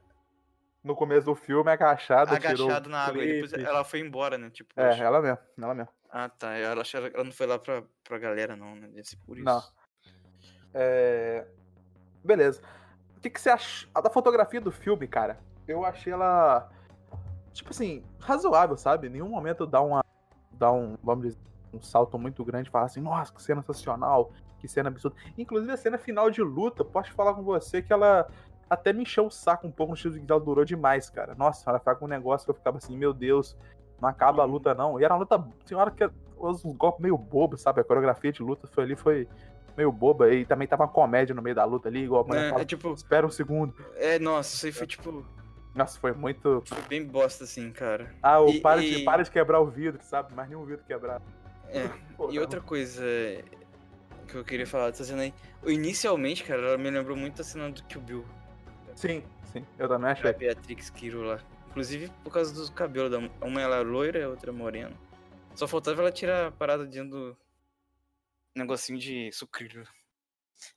[0.83, 4.49] No começo do filme, agachada, tirou agachada na água e depois ela foi embora, né?
[4.51, 5.89] Tipo, É, acho- ela mesmo, ela mesmo.
[6.09, 6.53] Ah, tá.
[6.53, 6.83] Ela,
[7.13, 8.87] ela não foi lá pra, pra galera, não, né?
[8.87, 9.45] Deve ser por isso.
[9.45, 9.61] Não.
[10.73, 11.45] É...
[12.23, 12.61] Beleza.
[13.25, 15.39] O que, que você acha a da fotografia do filme, cara?
[15.67, 16.69] Eu achei ela,
[17.53, 19.07] tipo assim, razoável, sabe?
[19.07, 20.03] Em nenhum momento dá uma,
[20.51, 21.39] dá um, vamos dizer,
[21.73, 25.17] um salto muito grande e falar assim, nossa, que cena sensacional, que cena absurda.
[25.39, 28.27] Inclusive a cena final de luta, posso falar com você que ela
[28.69, 31.33] até me encheu o saco um pouco no estilo que ela durou demais, cara.
[31.33, 33.57] Nossa, ela ficava com um negócio que eu ficava assim, meu Deus,
[33.99, 34.51] não acaba a Uhum.
[34.51, 34.99] luta não.
[34.99, 36.07] E era uma luta, tinha hora que
[36.39, 37.81] uns golpes meio bobos, sabe?
[37.81, 39.27] A coreografia de luta foi ali, foi
[39.75, 40.33] meio boba.
[40.33, 42.61] E também tava uma comédia no meio da luta ali, igual a mulher É, fala,
[42.61, 43.73] é tipo, espera um segundo.
[43.95, 45.25] é, nossa, isso aí foi tipo,
[45.73, 46.61] Nossa, foi muito...
[46.65, 48.13] foi bem bosta assim, cara.
[48.21, 50.33] Ah, o E- para, e- De, para de quebrar o vidro, sabe?
[50.35, 51.23] Mas nenhum vidro quebrado.
[51.69, 51.87] É.
[52.15, 53.43] Pô, E tá outra coisa, é,
[54.27, 55.33] que eu queria falar dessa cena aí.
[55.65, 58.25] Inicialmente, cara, ela me lembrou muito da cena do Kill Bill.
[58.95, 59.21] Sim,
[59.51, 59.65] sim.
[59.77, 60.31] Eu também A achei.
[60.33, 61.39] Beatrix Kiro lá.
[61.69, 64.93] Inclusive por causa dos cabelos da uma ela é loira e a outra é morena.
[65.53, 67.37] Só faltava ela tirar a parada dentro do
[68.55, 69.87] negocinho de sucrilho.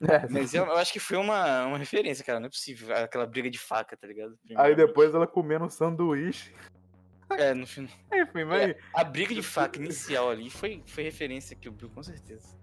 [0.02, 2.40] É, Mas eu, eu acho que foi uma, uma referência, cara.
[2.40, 2.94] Não é possível.
[2.96, 4.38] Aquela briga de faca, tá ligado?
[4.56, 6.54] Aí depois ela comendo um sanduíche.
[7.30, 7.90] É, no final.
[8.12, 12.02] Enfim, mas, A briga de faca inicial ali foi, foi referência que o Bill, com
[12.02, 12.56] certeza.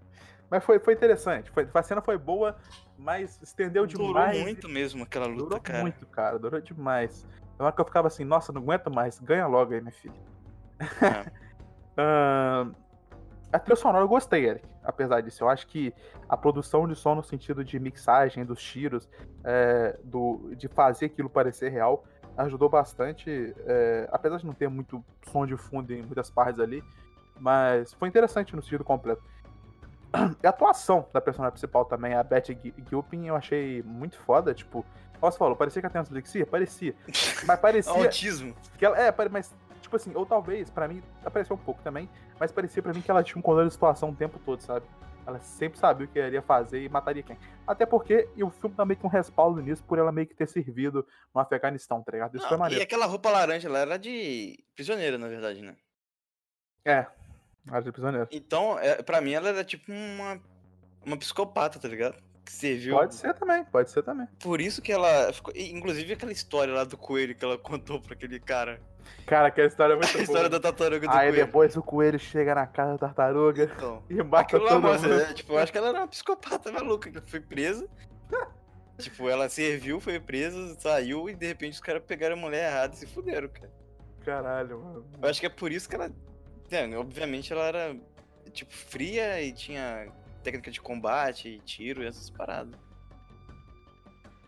[0.50, 1.50] mas foi, foi interessante.
[1.52, 2.58] Foi, a cena foi boa,
[2.98, 4.40] mas estendeu Durou demais.
[4.40, 5.82] muito mesmo aquela luta, Durou cara.
[5.82, 6.38] muito, cara.
[6.38, 7.24] Durou demais.
[7.58, 9.18] Na hora que eu ficava assim, nossa, não aguento mais.
[9.20, 10.20] Ganha logo aí, minha filha.
[10.80, 11.46] É.
[11.98, 12.74] Ahn,
[13.52, 14.66] a trilha sonora eu gostei, Eric.
[14.82, 15.92] Apesar disso, eu acho que
[16.28, 19.08] a produção de som no sentido de mixagem dos tiros,
[19.44, 22.04] é, do, de fazer aquilo parecer real,
[22.36, 23.54] ajudou bastante.
[23.66, 26.82] é, apesar de não ter muito som de fundo em muitas partes ali,
[27.38, 29.22] mas foi interessante no sentido completo.
[30.42, 34.54] E a atuação da personagem principal também, a Betty Gi- Gilpin, eu achei muito foda.
[34.54, 34.84] Tipo,
[35.20, 36.46] você falou, parecia que ela tem dislexia?
[36.46, 36.94] Parecia.
[37.44, 37.92] Mas parecia.
[38.04, 38.54] Autismo.
[38.78, 39.54] Que ela, é, mas,
[39.86, 42.08] tipo assim, ou talvez, pra mim, apareceu um pouco também,
[42.38, 44.84] mas parecia pra mim que ela tinha um controle de situação o tempo todo, sabe?
[45.26, 47.36] Ela sempre sabia o que ela ia fazer e mataria quem.
[47.66, 51.06] Até porque, e o filme também com respaldo nisso, por ela meio que ter servido
[51.34, 52.36] no Afeganistão, tá ligado?
[52.36, 52.84] Isso Não, foi e maneiro.
[52.84, 55.76] aquela roupa laranja lá era de prisioneira, na verdade, né?
[56.84, 57.06] É,
[57.68, 58.28] ela de prisioneiro.
[58.30, 60.40] Então, é, pra mim, ela era tipo uma,
[61.04, 62.16] uma psicopata, tá ligado?
[62.46, 62.94] Que serviu.
[62.96, 64.26] Pode ser também, pode ser também.
[64.40, 65.52] Por isso que ela ficou.
[65.54, 68.80] Inclusive aquela história lá do coelho que ela contou pra aquele cara.
[69.26, 70.22] Cara, aquela história é muito A boa.
[70.22, 71.46] história da tartaruga do Aí coelho.
[71.46, 74.02] depois o coelho chega na casa da tartaruga Então.
[74.08, 75.08] e mata lá todo mundo.
[75.08, 75.34] né?
[75.34, 77.86] Tipo, eu acho que ela era uma psicopata maluca, que foi presa.
[78.98, 82.94] tipo, ela serviu, foi presa, saiu e de repente os caras pegaram a mulher errada
[82.94, 83.70] e se fuderam, cara.
[84.24, 85.06] Caralho, mano.
[85.20, 86.10] Eu acho que é por isso que ela.
[86.70, 87.96] É, obviamente ela era,
[88.52, 90.08] tipo, fria e tinha
[90.46, 92.78] técnica de combate, e tiro e essas paradas.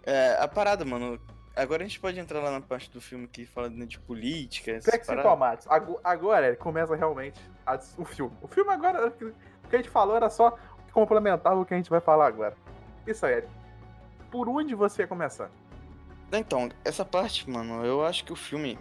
[0.04, 1.20] É, a parada, mano.
[1.56, 4.70] Agora a gente pode entrar lá na parte do filme que fala né, de política,
[4.70, 5.30] essas Sexy paradas.
[5.30, 5.66] Tomates.
[5.66, 8.32] Ago- Agora, ele começa realmente a- o filme.
[8.40, 9.10] O filme agora, o
[9.68, 10.56] que a gente falou era só
[10.92, 12.56] complementar o que a gente vai falar agora.
[13.06, 13.48] Isso aí, Eric.
[14.30, 15.50] Por onde você ia começar?
[16.32, 18.78] Então, essa parte, mano, eu acho que o filme.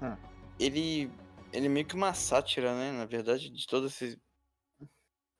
[0.00, 0.16] Hum.
[0.58, 1.10] Ele.
[1.52, 2.90] Ele é meio que uma sátira, né?
[2.92, 4.18] Na verdade, de todo esse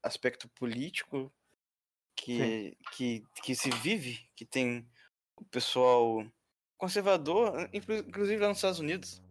[0.03, 1.33] aspecto político
[2.17, 4.87] que, que, que se vive, que tem
[5.37, 6.25] o pessoal
[6.77, 9.23] conservador, inclu- inclusive lá nos Estados Unidos.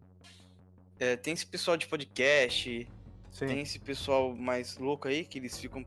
[0.98, 2.88] É, tem esse pessoal de podcast,
[3.30, 3.46] Sim.
[3.46, 5.84] tem esse pessoal mais louco aí, que eles ficam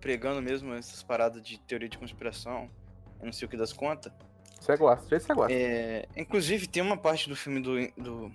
[0.00, 2.70] pregando mesmo essas paradas de teoria de conspiração,
[3.18, 4.12] eu não sei o que das contas.
[4.60, 5.52] Você gosta, você gosta.
[5.52, 8.32] É, inclusive, tem uma parte do filme do, do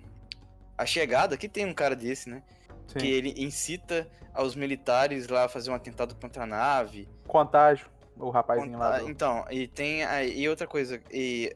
[0.76, 2.42] A Chegada que tem um cara desse, né?
[2.88, 2.98] Sim.
[2.98, 7.08] Que ele incita aos militares lá a fazer um atentado contra a nave.
[7.26, 8.92] Contágio, o rapazinho lá.
[8.92, 10.00] Contar- do- Então, e tem.
[10.34, 11.54] E outra coisa, e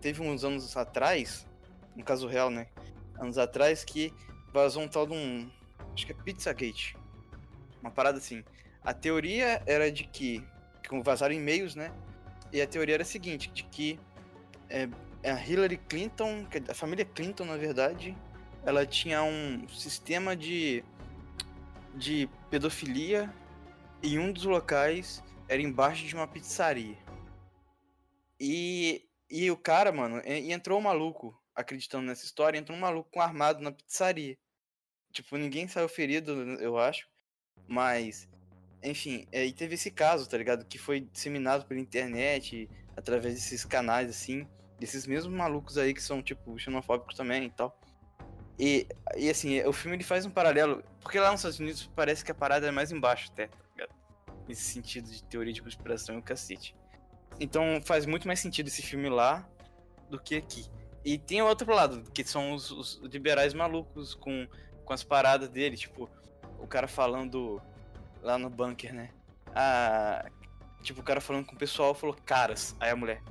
[0.00, 1.46] teve uns anos atrás,
[1.94, 2.66] no caso real, né?
[3.18, 4.12] Anos atrás, que
[4.52, 5.50] vazou um tal de um.
[5.94, 6.96] Acho que é Pizzagate.
[7.80, 8.44] Uma parada assim.
[8.84, 10.44] A teoria era de que.
[10.82, 11.90] que vazaram e-mails, né?
[12.52, 13.98] E a teoria era a seguinte: de que
[14.68, 14.88] é,
[15.24, 18.16] a Hillary Clinton, a família Clinton, na verdade,
[18.66, 20.84] ela tinha um sistema de.
[21.94, 23.32] de pedofilia
[24.02, 26.98] em um dos locais era embaixo de uma pizzaria.
[28.38, 32.80] E, e o cara, mano, e, e entrou um maluco, acreditando nessa história, entrou um
[32.80, 34.36] maluco com armado na pizzaria.
[35.12, 37.08] Tipo, ninguém saiu ferido, eu acho.
[37.68, 38.28] Mas,
[38.82, 40.66] enfim, é, e teve esse caso, tá ligado?
[40.66, 44.46] Que foi disseminado pela internet, através desses canais, assim,
[44.78, 47.80] desses mesmos malucos aí que são, tipo, xenofóbicos também e tal.
[48.58, 48.86] E,
[49.16, 52.30] e assim, o filme ele faz um paralelo, porque lá nos Estados Unidos parece que
[52.30, 53.94] a parada é mais embaixo até, tá ligado?
[54.48, 56.74] Nesse sentido de teoria de conspiração e o cacete.
[57.38, 59.46] Então faz muito mais sentido esse filme lá
[60.08, 60.66] do que aqui.
[61.04, 64.48] E tem o outro lado, que são os, os liberais malucos com,
[64.84, 66.10] com as paradas dele, tipo,
[66.58, 67.62] o cara falando
[68.22, 69.10] lá no bunker, né?
[69.54, 70.26] Ah,
[70.82, 72.74] tipo, o cara falando com o pessoal falou caras.
[72.80, 73.22] Aí a mulher,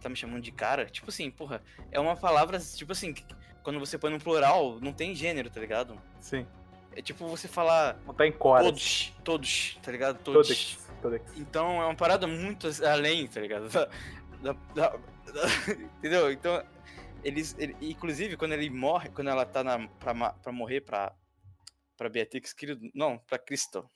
[0.00, 0.86] tá me chamando de cara?
[0.86, 1.62] Tipo assim, porra,
[1.92, 3.14] é uma palavra, tipo assim,
[3.62, 6.00] quando você põe no plural, não tem gênero, tá ligado?
[6.20, 6.46] Sim.
[6.96, 8.64] É tipo você falar Não tem cora.
[8.64, 10.18] todos, todos, tá ligado?
[10.22, 10.48] Todos.
[10.48, 10.90] Todex.
[11.00, 11.38] Todex.
[11.38, 13.68] Então é uma parada muito além, tá ligado?
[14.42, 14.96] Da- da- da-
[15.98, 16.32] entendeu?
[16.32, 16.64] Então,
[17.22, 17.54] eles.
[17.58, 21.14] ele- inclusive, quando ele morre, quando ela tá na, pra, pra morrer pra,
[21.94, 22.90] pra Beatrix, querido.
[22.94, 23.86] Não, pra Crystal.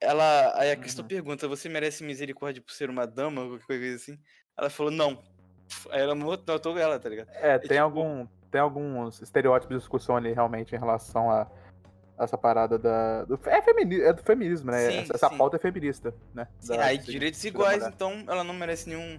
[0.00, 0.58] Ela.
[0.58, 1.08] Aí a Crystal Uhum.
[1.08, 3.42] pergunta: Você merece misericórdia por ser uma dama?
[3.42, 4.18] Ou qualquer coisa assim?
[4.58, 5.22] Ela falou: Não.
[5.90, 7.28] Aí ela matou ela, tá ligado?
[7.34, 11.46] É, tem, tipo- algum, tem alguns estereótipos de discussão ali realmente em relação a,
[12.18, 13.24] essa parada da.
[13.24, 14.90] Do, é, femini, é do feminismo, né?
[14.90, 15.38] Sim, essa essa sim.
[15.38, 16.46] pauta é feminista, né?
[16.58, 19.16] Sim, Da- aí direitos iguais, então ela não merece nenhum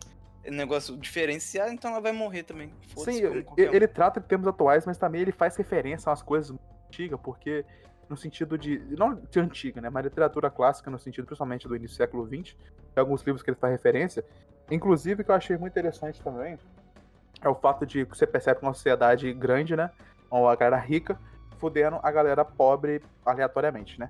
[0.50, 2.74] negócio diferenciado, então ela vai morrer também.
[2.98, 6.50] Sim, ele, ele trata de termos atuais, mas também ele faz referência a umas coisas
[6.50, 7.66] muito antigas, porque
[8.10, 8.80] no sentido de.
[8.98, 9.90] Não de antiga, né?
[9.90, 12.56] Mas literatura clássica, no sentido principalmente do início do século XX,
[12.94, 14.24] tem alguns livros que ele faz referência.
[14.72, 16.58] Inclusive, que eu achei muito interessante também
[17.42, 19.90] é o fato de que você percebe que uma sociedade grande, né?
[20.30, 21.20] Uma galera rica,
[21.58, 24.10] fudendo a galera pobre aleatoriamente, né?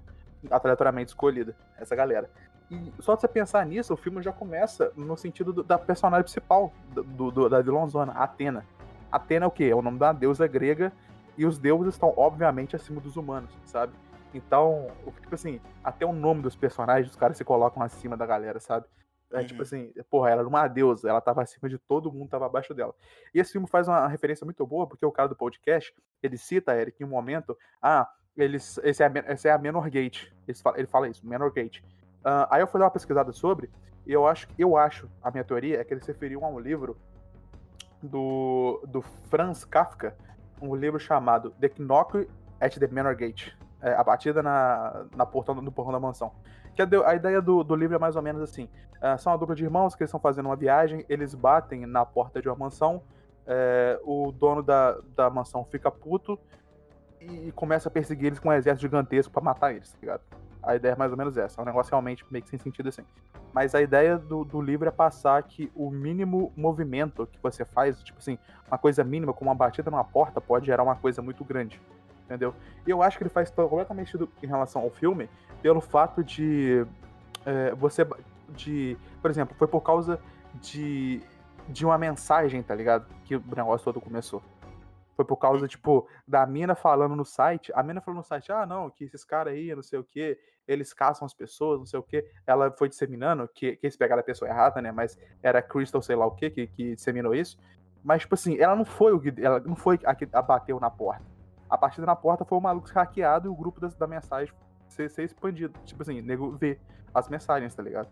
[0.49, 2.29] Aleatoriamente escolhida, essa galera.
[2.69, 6.23] E só de você pensar nisso, o filme já começa no sentido do- da personagem
[6.23, 8.65] principal do, do- da vilãozona, Atena.
[9.11, 9.65] Atena é o quê?
[9.65, 10.91] É o nome da deusa grega
[11.37, 13.93] e os deuses estão, obviamente, acima dos humanos, sabe?
[14.33, 14.87] Então,
[15.21, 18.85] tipo assim, até o nome dos personagens, os caras se colocam acima da galera, sabe?
[19.33, 19.45] É Uhum.
[19.45, 22.73] tipo assim, porra, ela era uma deusa, ela tava acima de todo mundo, tava abaixo
[22.73, 22.93] dela.
[23.33, 26.75] E esse filme faz uma referência muito boa, porque o cara do podcast, ele cita,
[26.75, 30.27] Eric, em um momento, ah, eles, esse, é esse é a Menor Gate.
[30.47, 31.81] Ele fala, ele fala isso, Menor Gate.
[32.23, 33.69] Ah, aí eu fui dar uma pesquisada sobre,
[34.05, 36.59] e eu acho, eu acho, a minha teoria é que eles se referiam a um
[36.59, 36.97] livro
[38.01, 40.15] do, do Franz Kafka,
[40.61, 42.27] um livro chamado The Knock
[42.59, 43.53] at the Manor Gate.
[43.81, 46.31] É, a batida na, na portão, no portão da mansão.
[46.81, 48.67] A, de- a ideia do, do livro é mais ou menos assim:
[49.01, 52.05] ah, são uma dupla de irmãos que eles estão fazendo uma viagem, eles batem na
[52.05, 53.01] porta de uma mansão,
[53.47, 56.39] é, o dono da, da mansão fica puto
[57.19, 60.21] e começa a perseguir eles com um exército gigantesco pra matar eles, tá ligado?
[60.63, 61.59] A ideia é mais ou menos essa.
[61.59, 63.03] É um negócio realmente meio que sem sentido assim.
[63.53, 68.01] Mas a ideia do, do livro é passar que o mínimo movimento que você faz,
[68.03, 71.43] tipo assim, uma coisa mínima, como uma batida numa porta, pode gerar uma coisa muito
[71.43, 71.81] grande.
[72.31, 72.55] Entendeu?
[72.87, 75.29] E eu acho que ele faz completamente sentido em relação ao filme,
[75.61, 76.85] pelo fato de
[77.45, 78.07] é, você.
[78.49, 80.17] de Por exemplo, foi por causa
[80.61, 81.21] de,
[81.67, 83.05] de uma mensagem, tá ligado?
[83.25, 84.41] Que o negócio todo começou.
[85.13, 87.69] Foi por causa, tipo, da mina falando no site.
[87.75, 90.39] A mina falou no site, ah, não, que esses caras aí, não sei o quê,
[90.65, 92.25] eles caçam as pessoas, não sei o quê.
[92.47, 94.89] Ela foi disseminando, que, que eles pegaram a pessoa errada, né?
[94.89, 97.59] Mas era Crystal, sei lá o quê, que, que disseminou isso.
[98.01, 99.33] Mas, tipo assim, ela não foi o que.
[99.43, 101.30] Ela não foi a que abateu na porta.
[101.71, 104.53] A partida na porta foi o maluco hackeado e o grupo das- da, mensagem
[104.89, 105.73] ser, ser expandido.
[105.85, 106.81] Tipo assim, nego ver
[107.13, 108.09] as mensagens, tá ligado?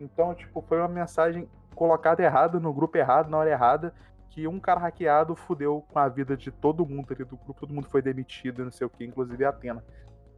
[0.00, 3.94] Então, tipo, foi uma mensagem colocada errada no grupo errado, na hora errada,
[4.30, 7.74] que um cara hackeado fudeu com a vida de todo mundo ali do grupo, todo
[7.74, 9.84] mundo foi demitido, não sei o que, inclusive a Atena.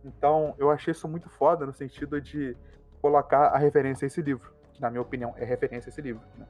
[0.04, 2.56] Então, eu achei isso muito foda no sentido de
[3.00, 6.22] colocar a referência a esse livro, que na minha opinião é referência a esse livro,
[6.36, 6.44] né?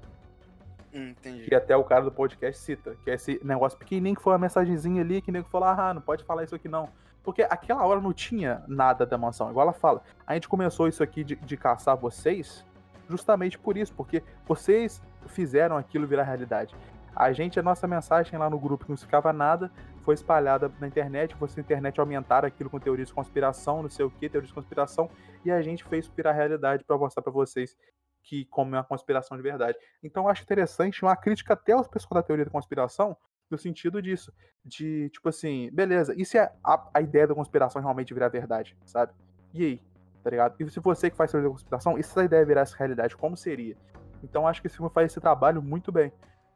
[0.95, 1.45] Hum, entendi.
[1.49, 4.38] Que até o cara do podcast cita, que é esse negócio pequenininho que foi uma
[4.38, 6.88] mensagenzinha ali que nego falou, ah, não pode falar isso aqui não.
[7.22, 10.03] Porque aquela hora não tinha nada da mansão, igual ela fala.
[10.26, 12.64] A gente começou isso aqui de, de caçar vocês
[13.09, 16.74] justamente por isso, porque vocês fizeram aquilo virar realidade.
[17.16, 19.70] A gente, a nossa mensagem lá no grupo que não ficava nada,
[20.03, 24.05] foi espalhada na internet, vocês na internet aumentaram aquilo com teorias de conspiração, não sei
[24.05, 25.09] o que, teorias de conspiração,
[25.45, 27.76] e a gente fez virar realidade para mostrar para vocês
[28.24, 29.78] que como é uma conspiração de verdade.
[30.02, 33.16] Então eu acho interessante uma crítica até aos pessoal da teoria da conspiração,
[33.50, 34.32] no sentido disso,
[34.64, 38.76] de tipo assim, beleza, e se a, a, a ideia da conspiração realmente virar verdade,
[38.84, 39.12] sabe?
[39.52, 39.82] E aí?
[40.22, 40.56] Tá ligado?
[40.58, 43.36] E se você que faz teoria da conspiração, e se essa ideia virasse realidade, como
[43.36, 43.76] seria?
[44.22, 46.10] Então acho que esse filme faz esse trabalho muito bem.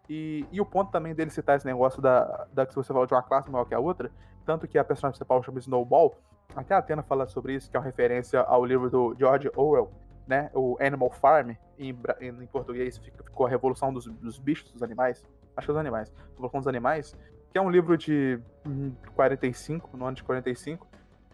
[0.09, 3.13] E, e o ponto também dele citar esse negócio da, da que você falou de
[3.13, 4.11] uma classe maior que a outra,
[4.47, 6.17] tanto que a personagem principal chama Snowball,
[6.57, 9.93] até a Atena fala sobre isso, que é uma referência ao livro do George Orwell,
[10.29, 10.51] né?
[10.55, 15.25] O Animal Farm, em, em, português ficou a Revolução dos, dos Bichos, dos Animais,
[15.57, 17.17] acho que é dos animais, Revolução dos Animais,
[17.51, 20.87] que é um livro de hum, 45, no ano de 45,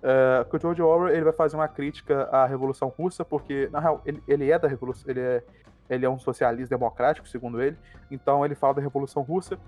[0.06, 3.80] eh, que o George Orwell ele vai fazer uma crítica à Revolução Russa, porque, na
[3.80, 5.42] real, ele, ele é da Revolução, ele é,
[5.90, 7.76] ele é um socialista democrático, segundo ele,
[8.10, 9.58] então ele fala da Revolução Russa,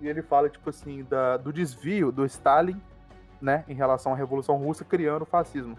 [0.00, 2.80] e ele fala, tipo assim, da, do desvio do Stalin,
[3.40, 5.76] né, em relação à Revolução Russa, criando o fascismo.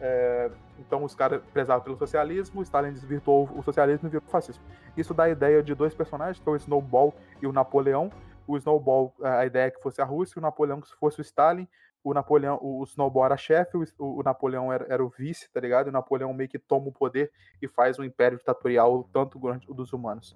[0.00, 4.62] É, então os caras prezavam pelo socialismo, Stalin desvirtuou o socialismo e virou fascismo.
[4.96, 8.10] Isso dá a ideia de dois personagens, que é o Snowball e o Napoleão.
[8.46, 11.68] O Snowball, a ideia é que fosse a Rússia, o Napoleão que fosse o Stalin.
[12.02, 15.88] O Napoleão, o Snowball era chefe, o, Napoleão era, era o vice, tá ligado?
[15.88, 17.30] E o Napoleão meio que toma o poder
[17.60, 20.34] e faz um império ditatorial tanto grande o dos humanos.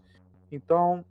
[0.53, 1.03] Então,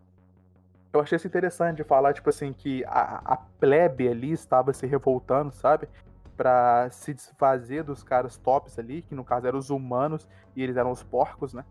[0.93, 4.86] eu achei isso interessante de falar, tipo assim, que a, a plebe ali estava se
[4.86, 5.89] revoltando, sabe?
[6.36, 10.77] Pra se desfazer dos caras tops ali, que no caso eram os humanos e eles
[10.77, 11.63] eram os porcos, né?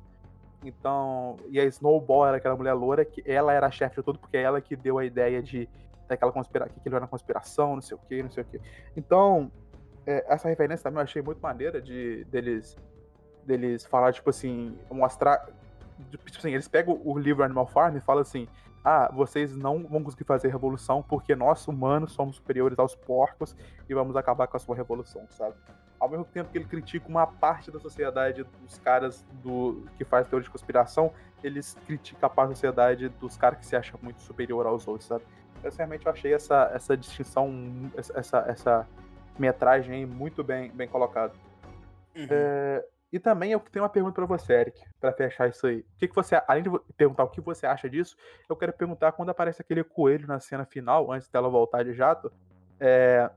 [0.65, 4.19] Então, e a Snowball era aquela mulher loura, que ela era a chefe de tudo,
[4.19, 5.69] porque é ela que deu a ideia de
[6.09, 8.61] daquela que aquilo era uma conspiração, não sei o que, não sei o que.
[8.97, 9.51] Então,
[10.07, 12.77] é, essa referência também eu achei muito maneira de deles
[13.45, 15.49] deles falar, tipo assim, mostrar.
[16.11, 18.49] Tipo assim, eles pegam o livro Animal Farm e falam assim:
[18.85, 23.55] ah, vocês não vão conseguir fazer revolução porque nós, humanos, somos superiores aos porcos
[23.89, 25.55] e vamos acabar com a sua revolução, sabe?
[26.01, 30.27] Ao mesmo tempo que ele critica uma parte da sociedade dos caras do que faz
[30.27, 31.13] teoria de conspiração,
[31.45, 35.07] eles criticam a parte da sociedade dos caras que se acham muito superior aos outros,
[35.07, 35.25] sabe?
[35.63, 37.53] Eu realmente achei essa, essa distinção,
[37.97, 38.89] essa, essa
[39.39, 41.33] metragem aí muito bem, bem colocada.
[42.17, 42.27] Uhum.
[42.29, 45.81] É, e também eu tenho uma pergunta para você, Eric, para fechar isso aí.
[45.81, 48.17] O que, que você, além de perguntar o que você acha disso,
[48.49, 52.33] eu quero perguntar quando aparece aquele coelho na cena final, antes dela voltar de jato,
[52.81, 53.31] é,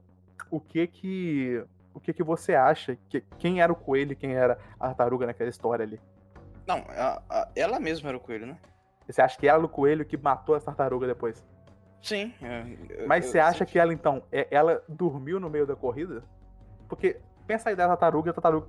[0.49, 2.97] o que que o que que você acha?
[3.09, 5.99] Que, quem era o coelho e quem era a tartaruga naquela história ali?
[6.65, 8.57] Não, a, a, ela mesma era o coelho, né?
[9.07, 11.45] Você acha que ela era o coelho que matou a tartaruga depois?
[12.01, 12.33] Sim.
[12.41, 15.75] Eu, Mas eu, você eu, acha que ela, então, é, ela dormiu no meio da
[15.75, 16.23] corrida?
[16.87, 18.67] Porque pensa aí da tartaruga, a tartaruga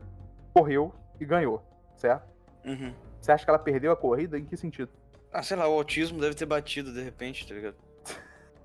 [0.57, 0.91] correu
[1.21, 1.63] e ganhou,
[1.99, 2.27] certo?
[2.65, 2.95] Uhum.
[3.21, 4.39] Você acha que ela perdeu a corrida?
[4.39, 4.91] Em que sentido?
[5.31, 7.77] Ah, sei lá, o autismo deve ter batido de repente, tá ligado?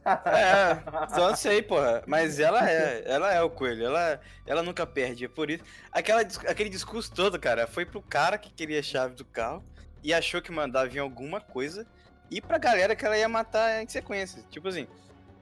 [0.25, 2.01] é, só sei, porra.
[2.07, 5.25] Mas ela é, ela é o coelho, ela, ela nunca perde.
[5.25, 5.65] É por isso.
[5.91, 9.61] Aquela, aquele discurso todo, cara, foi pro cara que queria a chave do carro
[10.01, 11.85] e achou que mandava vir alguma coisa
[12.29, 14.41] e pra galera que ela ia matar em sequência.
[14.49, 14.87] Tipo assim.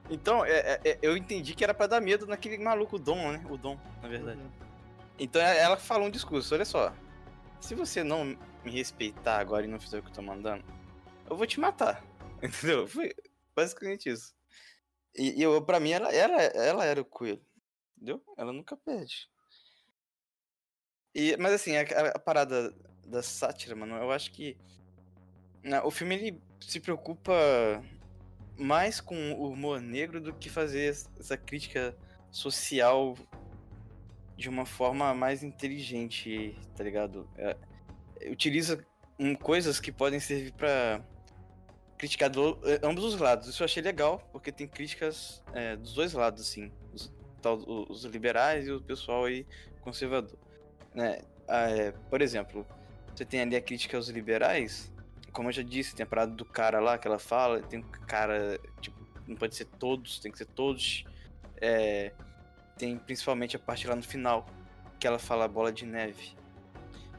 [0.09, 3.45] Então, é, é, é eu entendi que era para dar medo naquele maluco Dom, né?
[3.47, 4.39] O Dom, na verdade.
[4.39, 4.68] Uhum.
[5.19, 6.95] Então é, ela falou um discurso, olha só.
[7.59, 8.25] Se você não
[8.63, 10.63] me respeitar agora e não fizer o que eu tô mandando,
[11.29, 12.03] eu vou te matar.
[12.41, 12.87] Entendeu?
[12.87, 13.13] Foi
[13.55, 14.33] basicamente isso.
[15.13, 17.43] E, e eu, pra mim, ela, ela, ela era o coelho.
[17.97, 18.23] Entendeu?
[18.37, 19.29] Ela nunca perde.
[21.13, 21.81] E, mas assim, a,
[22.15, 22.73] a parada
[23.05, 24.57] da sátira, mano, eu acho que.
[25.61, 27.33] Né, o filme ele se preocupa
[28.57, 31.97] mais com o humor negro do que fazer essa crítica
[32.31, 33.17] social
[34.39, 37.29] de uma forma mais inteligente, tá ligado?
[37.37, 37.57] É,
[38.31, 38.83] utiliza
[39.19, 41.01] um, coisas que podem servir para
[41.97, 43.49] criticar do, é, ambos os lados.
[43.49, 46.71] Isso eu achei legal, porque tem críticas é, dos dois lados, assim.
[46.93, 47.11] Os,
[47.41, 47.57] tal,
[47.89, 49.45] os, liberais e o pessoal aí
[49.81, 50.39] conservador.
[50.95, 51.19] Né?
[51.45, 52.65] Ah, é, por exemplo,
[53.13, 54.89] você tem ali a crítica aos liberais,
[55.33, 57.91] como eu já disse, tem a parada do cara lá que ela fala, tem um
[58.07, 61.03] cara, tipo, não pode ser todos, tem que ser todos.
[61.61, 62.13] É,
[62.79, 64.47] tem principalmente a parte lá no final,
[64.97, 66.33] que ela fala bola de neve.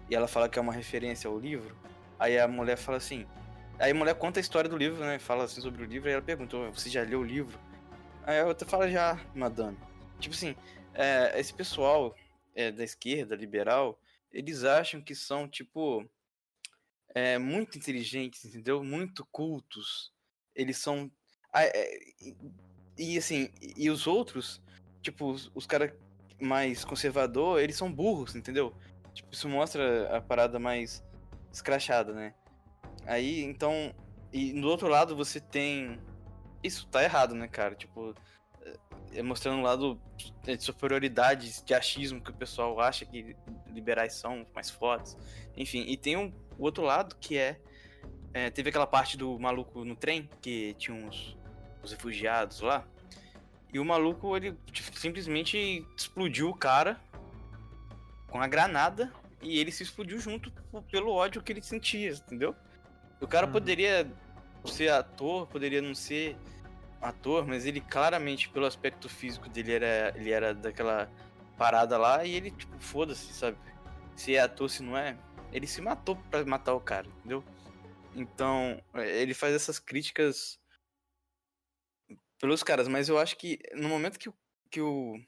[0.09, 1.77] E ela fala que é uma referência ao livro.
[2.19, 3.27] Aí a mulher fala assim.
[3.79, 5.19] Aí a mulher conta a história do livro, né?
[5.19, 6.09] Fala assim sobre o livro.
[6.09, 7.61] Aí ela pergunta: Você já leu o livro?
[8.25, 9.77] Aí a outra fala: Já, madame.
[10.19, 10.57] Tipo assim,
[10.95, 12.17] é, esse pessoal
[12.55, 14.01] é, da esquerda, liberal,
[14.33, 16.09] eles acham que são, tipo,
[17.15, 18.83] é, muito inteligentes, entendeu?
[18.83, 20.13] Muito cultos.
[20.55, 21.11] Eles são.
[21.55, 21.99] É,
[22.99, 24.63] e assim, e os outros
[25.03, 25.93] tipo, os, os caras
[26.41, 28.75] mais conservador, eles são burros, entendeu?
[29.13, 31.05] Tipo, isso mostra a parada mais
[31.53, 32.35] escrachada, né?
[33.07, 33.95] Aí, então.
[34.33, 35.99] E no outro lado você tem.
[36.63, 37.75] Isso tá errado, né, cara?
[37.75, 38.15] Tipo.
[39.13, 40.01] É mostrando um lado
[40.45, 43.35] de superioridade, de achismo que o pessoal acha que
[43.67, 45.17] liberais são mais fortes.
[45.57, 47.61] Enfim, e tem um, o outro lado que é,
[48.33, 48.51] é.
[48.51, 51.37] Teve aquela parte do maluco no trem, que tinha uns,
[51.83, 52.87] os refugiados lá.
[53.73, 57.01] E o maluco, ele tipo, simplesmente explodiu o cara
[58.29, 59.13] com a granada
[59.43, 60.53] e ele se explodiu junto
[60.91, 62.55] pelo ódio que ele sentia, entendeu?
[63.21, 63.53] O cara uhum.
[63.53, 64.11] poderia
[64.65, 66.37] ser ator, poderia não ser
[67.01, 71.11] ator, mas ele claramente, pelo aspecto físico dele, era, ele era daquela
[71.57, 73.57] parada lá e ele, tipo, foda-se, sabe?
[74.17, 75.17] Se é ator, se não é.
[75.53, 77.43] Ele se matou para matar o cara, entendeu?
[78.15, 80.60] Então, é, ele faz essas críticas
[82.41, 84.33] pelos caras, mas eu acho que no momento que,
[84.71, 85.21] que o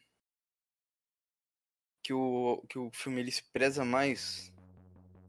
[2.02, 4.52] que o que o filme ele se preza mais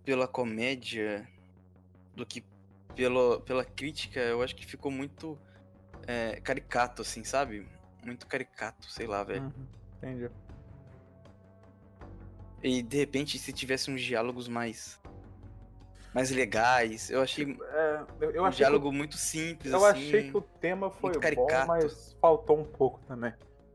[0.03, 1.27] pela comédia
[2.15, 2.43] do que
[2.95, 5.37] pelo, pela crítica, eu acho que ficou muito
[6.07, 7.67] é, caricato, assim, sabe?
[8.03, 9.43] Muito caricato, sei lá, velho.
[9.43, 9.67] Uhum,
[9.97, 10.31] entendi.
[12.61, 15.01] E de repente, se tivesse uns diálogos mais
[16.13, 17.09] mais legais.
[17.09, 19.73] Eu achei tipo, é, eu, eu um achei diálogo que, muito simples.
[19.73, 23.33] Eu assim, achei que o tema foi bom, mas faltou um pouco também.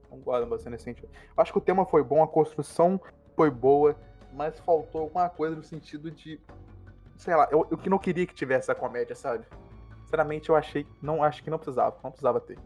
[0.09, 1.09] Concordo você nesse sentido.
[1.37, 3.01] Eu acho que o tema foi bom, a construção
[3.37, 3.97] foi boa,
[4.33, 6.41] mas faltou alguma coisa no sentido de.
[7.17, 9.45] Sei lá, eu, eu que não queria que tivesse a comédia, sabe?
[10.05, 10.87] Sinceramente, eu achei.
[11.03, 11.97] Não, acho que não precisava.
[12.03, 12.59] Não precisava ter.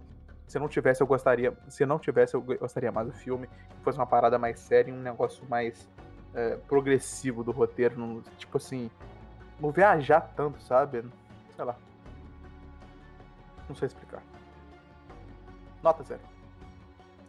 [0.46, 1.56] Se não tivesse, eu gostaria.
[1.68, 3.46] Se não tivesse, eu gostaria mais do filme.
[3.46, 5.88] Que fosse uma parada mais séria, um negócio mais
[6.34, 8.22] é, progressivo do roteiro.
[8.36, 8.90] Tipo assim,
[9.60, 11.04] não viajar tanto, sabe?
[11.54, 11.76] Sei lá.
[13.68, 14.22] Não sei explicar.
[15.82, 16.22] Nota zero.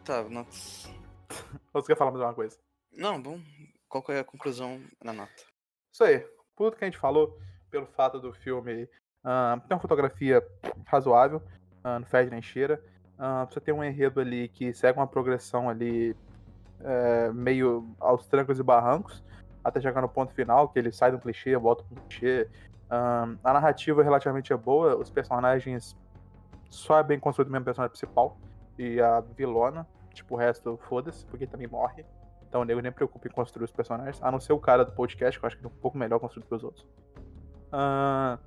[0.03, 0.91] Tá, notas.
[1.73, 2.57] Você quer falar mais uma coisa?
[2.91, 3.39] Não, bom.
[3.87, 5.43] Qual é a conclusão na nota?
[5.91, 6.27] Isso aí.
[6.55, 7.39] Tudo que a gente falou,
[7.71, 8.83] pelo fato do filme
[9.23, 10.45] uh, ter uma fotografia
[10.85, 11.39] razoável,
[11.83, 12.83] uh, não fede nem cheira.
[13.17, 16.15] Uh, você tem um enredo ali que segue uma progressão ali
[16.83, 19.23] é, meio aos trancos e barrancos,
[19.63, 22.49] até chegar no ponto final, que ele sai do clichê, volta pro clichê.
[22.85, 25.95] Uh, a narrativa relativamente é boa, os personagens
[26.69, 28.37] só é bem construído mesmo personagem principal
[28.77, 32.05] e a vilona, tipo, o resto foda-se, porque também morre.
[32.47, 34.91] Então o nego nem preocupa em construir os personagens, a não ser o cara do
[34.91, 36.85] podcast, que eu acho que é um pouco melhor construído que os outros.
[37.73, 38.37] Uh,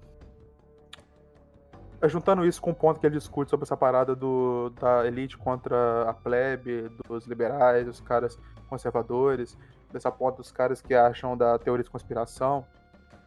[2.09, 6.09] juntando isso com o ponto que ele discute sobre essa parada do, da elite contra
[6.09, 8.39] a plebe, dos liberais, os caras
[8.69, 9.57] conservadores,
[9.93, 12.67] dessa ponta dos caras que acham da teoria de conspiração,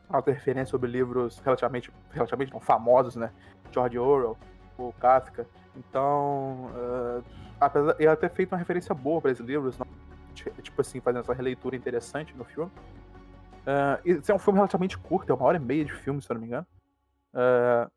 [0.10, 3.32] a referência sobre livros relativamente, relativamente não, famosos, né?
[3.72, 4.38] George Orwell,
[4.78, 5.48] o Kafka.
[5.76, 7.24] Então, uh,
[7.60, 9.86] apesar ele ter feito uma referência boa para esses livros, não,
[10.62, 12.72] tipo assim, fazendo essa releitura interessante no filme.
[13.62, 16.32] Uh, esse é um filme relativamente curto, é uma hora e meia de filme, se
[16.32, 16.66] eu não me engano.
[17.34, 17.92] Uh,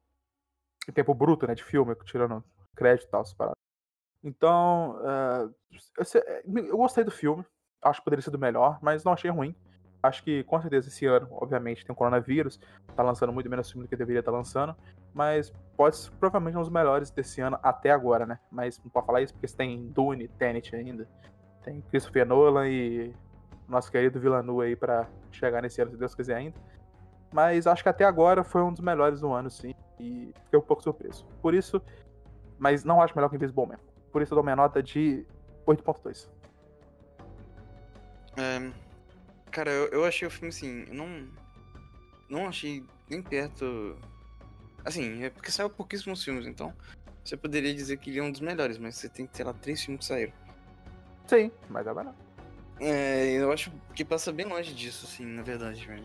[0.86, 2.44] em tempo bruto, né, de filme, tirando
[2.74, 3.56] crédito e tal, separado.
[4.22, 5.54] Então, uh,
[5.96, 7.44] eu, eu gostei do filme,
[7.82, 9.54] acho que poderia ser do melhor, mas não achei ruim.
[10.02, 12.58] Acho que com certeza esse ano, obviamente, tem o coronavírus,
[12.96, 14.74] tá lançando muito menos filme do que deveria estar tá lançando,
[15.14, 18.38] mas pode ser provavelmente um dos melhores desse ano até agora, né?
[18.50, 21.08] Mas não pode falar isso porque tem Dune, Tenet ainda,
[21.62, 23.14] tem Christopher Nolan e
[23.68, 26.56] nosso querido Villeneuve aí para chegar nesse ano, se Deus quiser ainda.
[27.32, 30.62] Mas acho que até agora foi um dos melhores do ano, sim, e fiquei um
[30.62, 31.24] pouco surpreso.
[31.40, 31.80] Por isso,
[32.58, 33.78] mas não acho melhor que Invisible Man.
[34.10, 35.24] Por isso eu dou minha nota de
[35.66, 36.28] 8.2.
[38.36, 38.70] É,
[39.50, 41.28] cara, eu, eu achei o filme assim, não.
[42.28, 43.96] Não achei nem perto.
[44.84, 46.74] Assim, é porque saiu pouquíssimos filmes, então.
[47.24, 49.52] Você poderia dizer que ele é um dos melhores, mas você tem que ter lá
[49.52, 50.32] três filmes que saíram.
[51.26, 52.14] Sim, mas é não.
[52.80, 56.04] É, eu acho que passa bem longe disso, assim, na verdade, velho.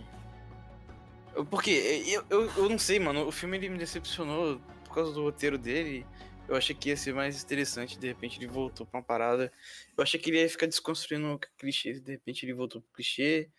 [1.49, 1.71] Porque
[2.07, 3.27] eu, eu, eu não sei, mano.
[3.27, 6.05] O filme ele me decepcionou por causa do roteiro dele.
[6.47, 9.51] Eu achei que ia ser mais interessante, de repente ele voltou pra uma parada.
[9.97, 13.49] Eu achei que ele ia ficar desconstruindo clichês, de repente ele voltou pro clichê.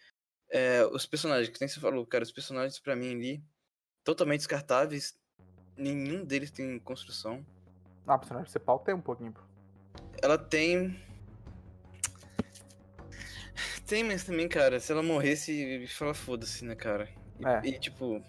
[0.51, 3.43] É, os personagens, que nem você falou, cara, os personagens para mim ali,
[4.03, 5.19] totalmente descartáveis.
[5.77, 7.45] Nenhum deles tem construção.
[8.07, 9.35] Ah, o personagem principal tem um pouquinho.
[10.23, 10.99] Ela tem.
[13.87, 17.09] Tem, mas também, cara, se ela morresse, fala foda-se, né, cara?
[17.39, 17.61] E, é.
[17.65, 18.23] e tipo,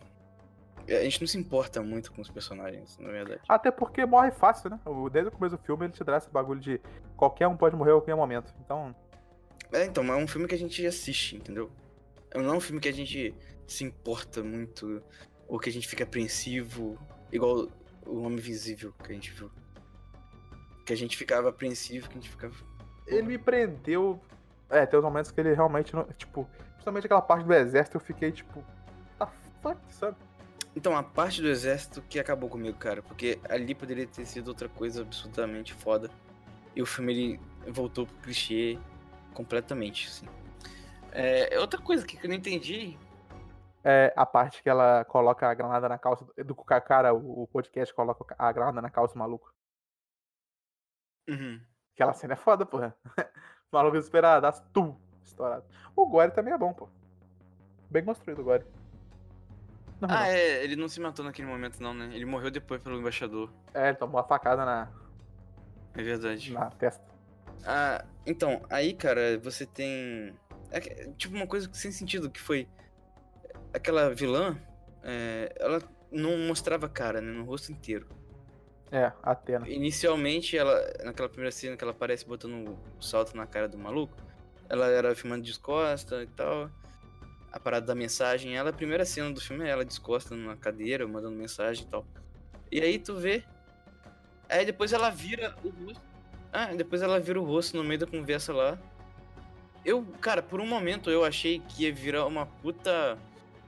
[0.95, 3.41] a gente não se importa muito com os personagens, na verdade.
[3.47, 4.79] Até porque morre fácil, né?
[5.11, 6.81] Desde o começo do filme ele te dá esse bagulho de
[7.15, 8.53] qualquer um pode morrer a qualquer momento.
[8.63, 8.95] Então.
[9.71, 11.69] É, então, é um filme que a gente assiste, entendeu?
[12.33, 13.35] Não é um filme que a gente
[13.67, 15.01] se importa muito,
[15.47, 16.97] ou que a gente fica apreensivo,
[17.31, 17.67] igual
[18.05, 19.51] o Homem Invisível que a gente viu.
[20.85, 22.55] Que a gente ficava apreensivo, que a gente ficava.
[23.05, 24.19] Ele me prendeu.
[24.69, 26.03] É, tem os momentos que ele realmente não.
[26.17, 28.63] Tipo, principalmente aquela parte do exército, eu fiquei tipo.
[29.19, 29.27] Ah,
[29.61, 30.17] fuck, sabe?
[30.75, 34.69] Então, a parte do exército que acabou comigo, cara, porque ali poderia ter sido outra
[34.69, 36.09] coisa absolutamente foda.
[36.75, 37.39] E o filme ele
[37.71, 38.77] voltou pro clichê
[39.33, 40.27] completamente, assim.
[41.11, 42.97] É, outra coisa que eu não entendi.
[43.83, 46.25] É a parte que ela coloca a granada na calça.
[46.45, 49.53] Do cara, o podcast coloca a granada na calça, maluco.
[51.29, 51.61] Uhum.
[51.93, 52.95] Aquela cena é foda, porra.
[53.71, 55.65] maluco desesperado, as tu, estourado.
[55.95, 56.89] O Gore também é bom, pô.
[57.89, 58.65] Bem construído o Gore.
[60.01, 60.25] Não, ah, não.
[60.25, 62.09] é, ele não se matou naquele momento, não, né?
[62.13, 63.51] Ele morreu depois pelo embaixador.
[63.73, 64.89] É, ele tomou uma facada na.
[65.93, 66.53] É verdade.
[66.53, 67.03] Na testa.
[67.65, 70.33] Ah, então, aí, cara, você tem.
[70.71, 70.79] É,
[71.17, 72.67] tipo, uma coisa sem sentido, que foi.
[73.73, 74.57] Aquela vilã,
[75.03, 75.81] é, ela
[76.11, 77.31] não mostrava cara, né?
[77.31, 78.07] No rosto inteiro.
[78.91, 79.67] É, Atena.
[79.67, 84.15] Inicialmente, ela, naquela primeira cena que ela aparece botando o salto na cara do maluco,
[84.67, 86.71] ela era filmando de costas e tal
[87.51, 88.55] a parada da mensagem.
[88.55, 92.05] Ela, a primeira cena do filme é ela descosta numa cadeira, mandando mensagem e tal.
[92.71, 93.43] E aí tu vê.
[94.47, 96.01] Aí depois ela vira o rosto.
[96.51, 98.79] Ah, depois ela vira o rosto no meio da conversa lá.
[99.85, 103.17] Eu, cara, por um momento eu achei que ia virar uma puta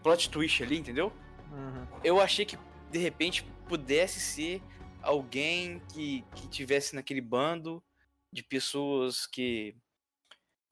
[0.04, 1.12] plot twist ali, entendeu?
[1.52, 1.88] Uhum.
[2.04, 2.58] Eu achei que
[2.90, 4.62] de repente pudesse ser
[5.02, 7.84] alguém que, que tivesse naquele bando
[8.32, 9.76] de pessoas que,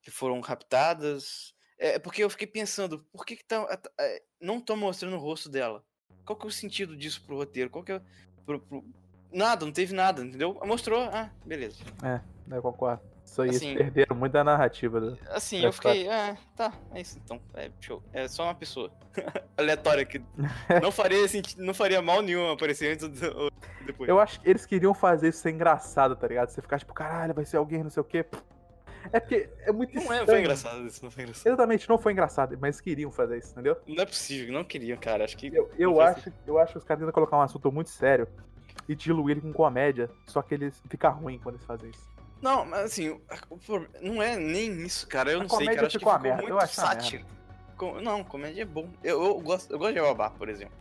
[0.01, 3.65] que foram raptadas é, porque eu fiquei pensando, por que, que tá,
[3.97, 5.82] é, não estão mostrando o rosto dela?
[6.25, 7.69] Qual que é o sentido disso pro roteiro?
[7.69, 8.01] Qual que é.
[8.45, 8.84] Pro, pro...
[9.32, 10.59] Nada, não teve nada, entendeu?
[10.65, 11.77] Mostrou, ah, beleza.
[12.03, 12.19] É,
[12.53, 13.01] eu concordo.
[13.23, 14.99] Isso aí, assim, perderam muito da narrativa.
[14.99, 15.17] Do...
[15.30, 17.39] Assim, eu fiquei, ah, tá, é isso então.
[17.53, 18.03] É, show.
[18.11, 18.91] É só uma pessoa
[19.55, 20.19] aleatória que
[20.82, 23.51] não faria, sentido, não faria mal nenhum aparecer antes ou
[23.86, 24.09] depois.
[24.09, 26.49] Eu acho que eles queriam fazer isso ser engraçado, tá ligado?
[26.49, 28.25] Você ficar tipo, caralho, vai ser alguém, não sei o quê.
[29.11, 31.47] É porque é muito Não é, foi engraçado isso, não foi engraçado.
[31.47, 33.77] Exatamente, não foi engraçado, mas queriam fazer isso, entendeu?
[33.87, 35.23] Não é possível, não queriam, cara.
[35.23, 35.47] Acho que.
[35.53, 38.27] Eu, eu acho, eu acho que os caras tentam colocar um assunto muito sério
[38.87, 40.09] e diluir ele com comédia.
[40.27, 42.09] Só que eles fica ruim quando eles fazem isso.
[42.41, 43.19] Não, mas assim,
[44.01, 45.31] não é nem isso, cara.
[45.31, 45.87] Eu A não sei, cara.
[45.87, 46.57] Acho que ficou merda, muito.
[47.75, 48.89] Com- Não, comédia é bom.
[49.03, 50.77] Eu, eu gosto, eu gosto de Babá, por exemplo.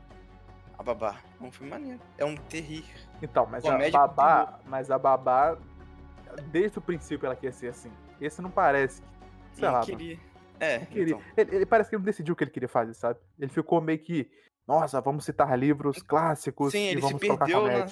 [0.79, 2.01] A Babá é um filme maneiro.
[2.17, 2.85] É um terrir.
[3.21, 4.61] Então, mas Comédia a babá.
[4.65, 5.57] Mas a babá.
[6.51, 7.91] Desde o princípio ela quer ser assim.
[8.21, 9.03] Esse não parece.
[9.53, 9.81] Sei não lá.
[9.81, 10.19] queria.
[10.61, 11.15] É, queria.
[11.15, 11.23] então.
[11.37, 13.19] Ele, ele parece que ele não decidiu o que ele queria fazer, sabe?
[13.39, 14.31] Ele ficou meio que.
[14.67, 17.87] Nossa, vamos citar livros clássicos Sim, ele se perdeu na,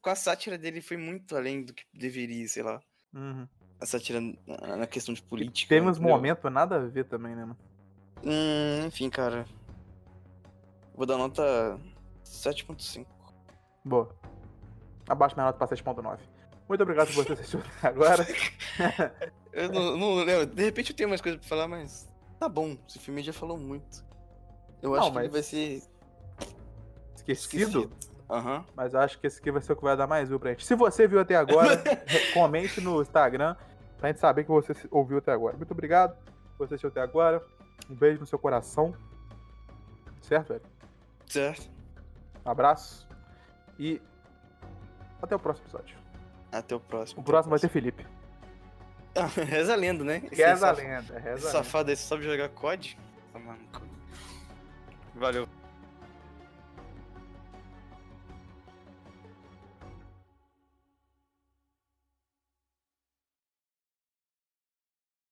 [0.00, 2.80] com a sátira dele foi muito além do que deveria, sei lá.
[3.12, 3.46] Uhum.
[3.80, 5.68] A sátira na, questão de política.
[5.68, 7.58] Teve uns momentos nada a ver também, né, mano?
[8.24, 9.46] Hum, enfim, cara.
[10.94, 11.78] Vou dar nota
[12.24, 13.06] 7.5.
[13.84, 14.14] Boa.
[15.08, 16.18] Abaixo minha nota pra 7.9.
[16.70, 18.24] Muito obrigado por você assistir até agora.
[19.52, 20.46] Eu não, não lembro.
[20.46, 22.08] De repente eu tenho mais coisa pra falar, mas.
[22.38, 24.04] Tá bom, esse filme já falou muito.
[24.80, 25.82] Eu Não, acho que mas- vai ser
[27.16, 27.90] Esquecido.
[28.30, 28.64] Aham.
[28.76, 30.50] Mas eu acho que esse aqui vai ser o que vai dar mais view pra
[30.50, 30.64] gente.
[30.64, 31.82] Se você viu até agora,
[32.32, 33.56] comente no Instagram
[33.98, 35.56] pra gente saber que você ouviu até agora.
[35.56, 36.16] Muito obrigado
[36.56, 37.44] por você assistiu até agora.
[37.90, 38.94] Um beijo no seu coração.
[40.22, 40.62] Certo, velho?
[41.26, 41.68] Certo.
[42.46, 43.08] Um abraço.
[43.76, 44.00] E
[45.20, 45.99] até o próximo episódio.
[46.52, 47.20] Até o próximo.
[47.20, 48.06] O próximo vai ter Felipe.
[49.14, 50.22] Ah, Reza a lenda, né?
[50.30, 51.50] Esse Reza a saf- lenda, Esse reza a lenda.
[51.50, 52.98] safado aí só sabe jogar COD?
[53.32, 53.82] Tá maluco.
[55.14, 55.48] Valeu.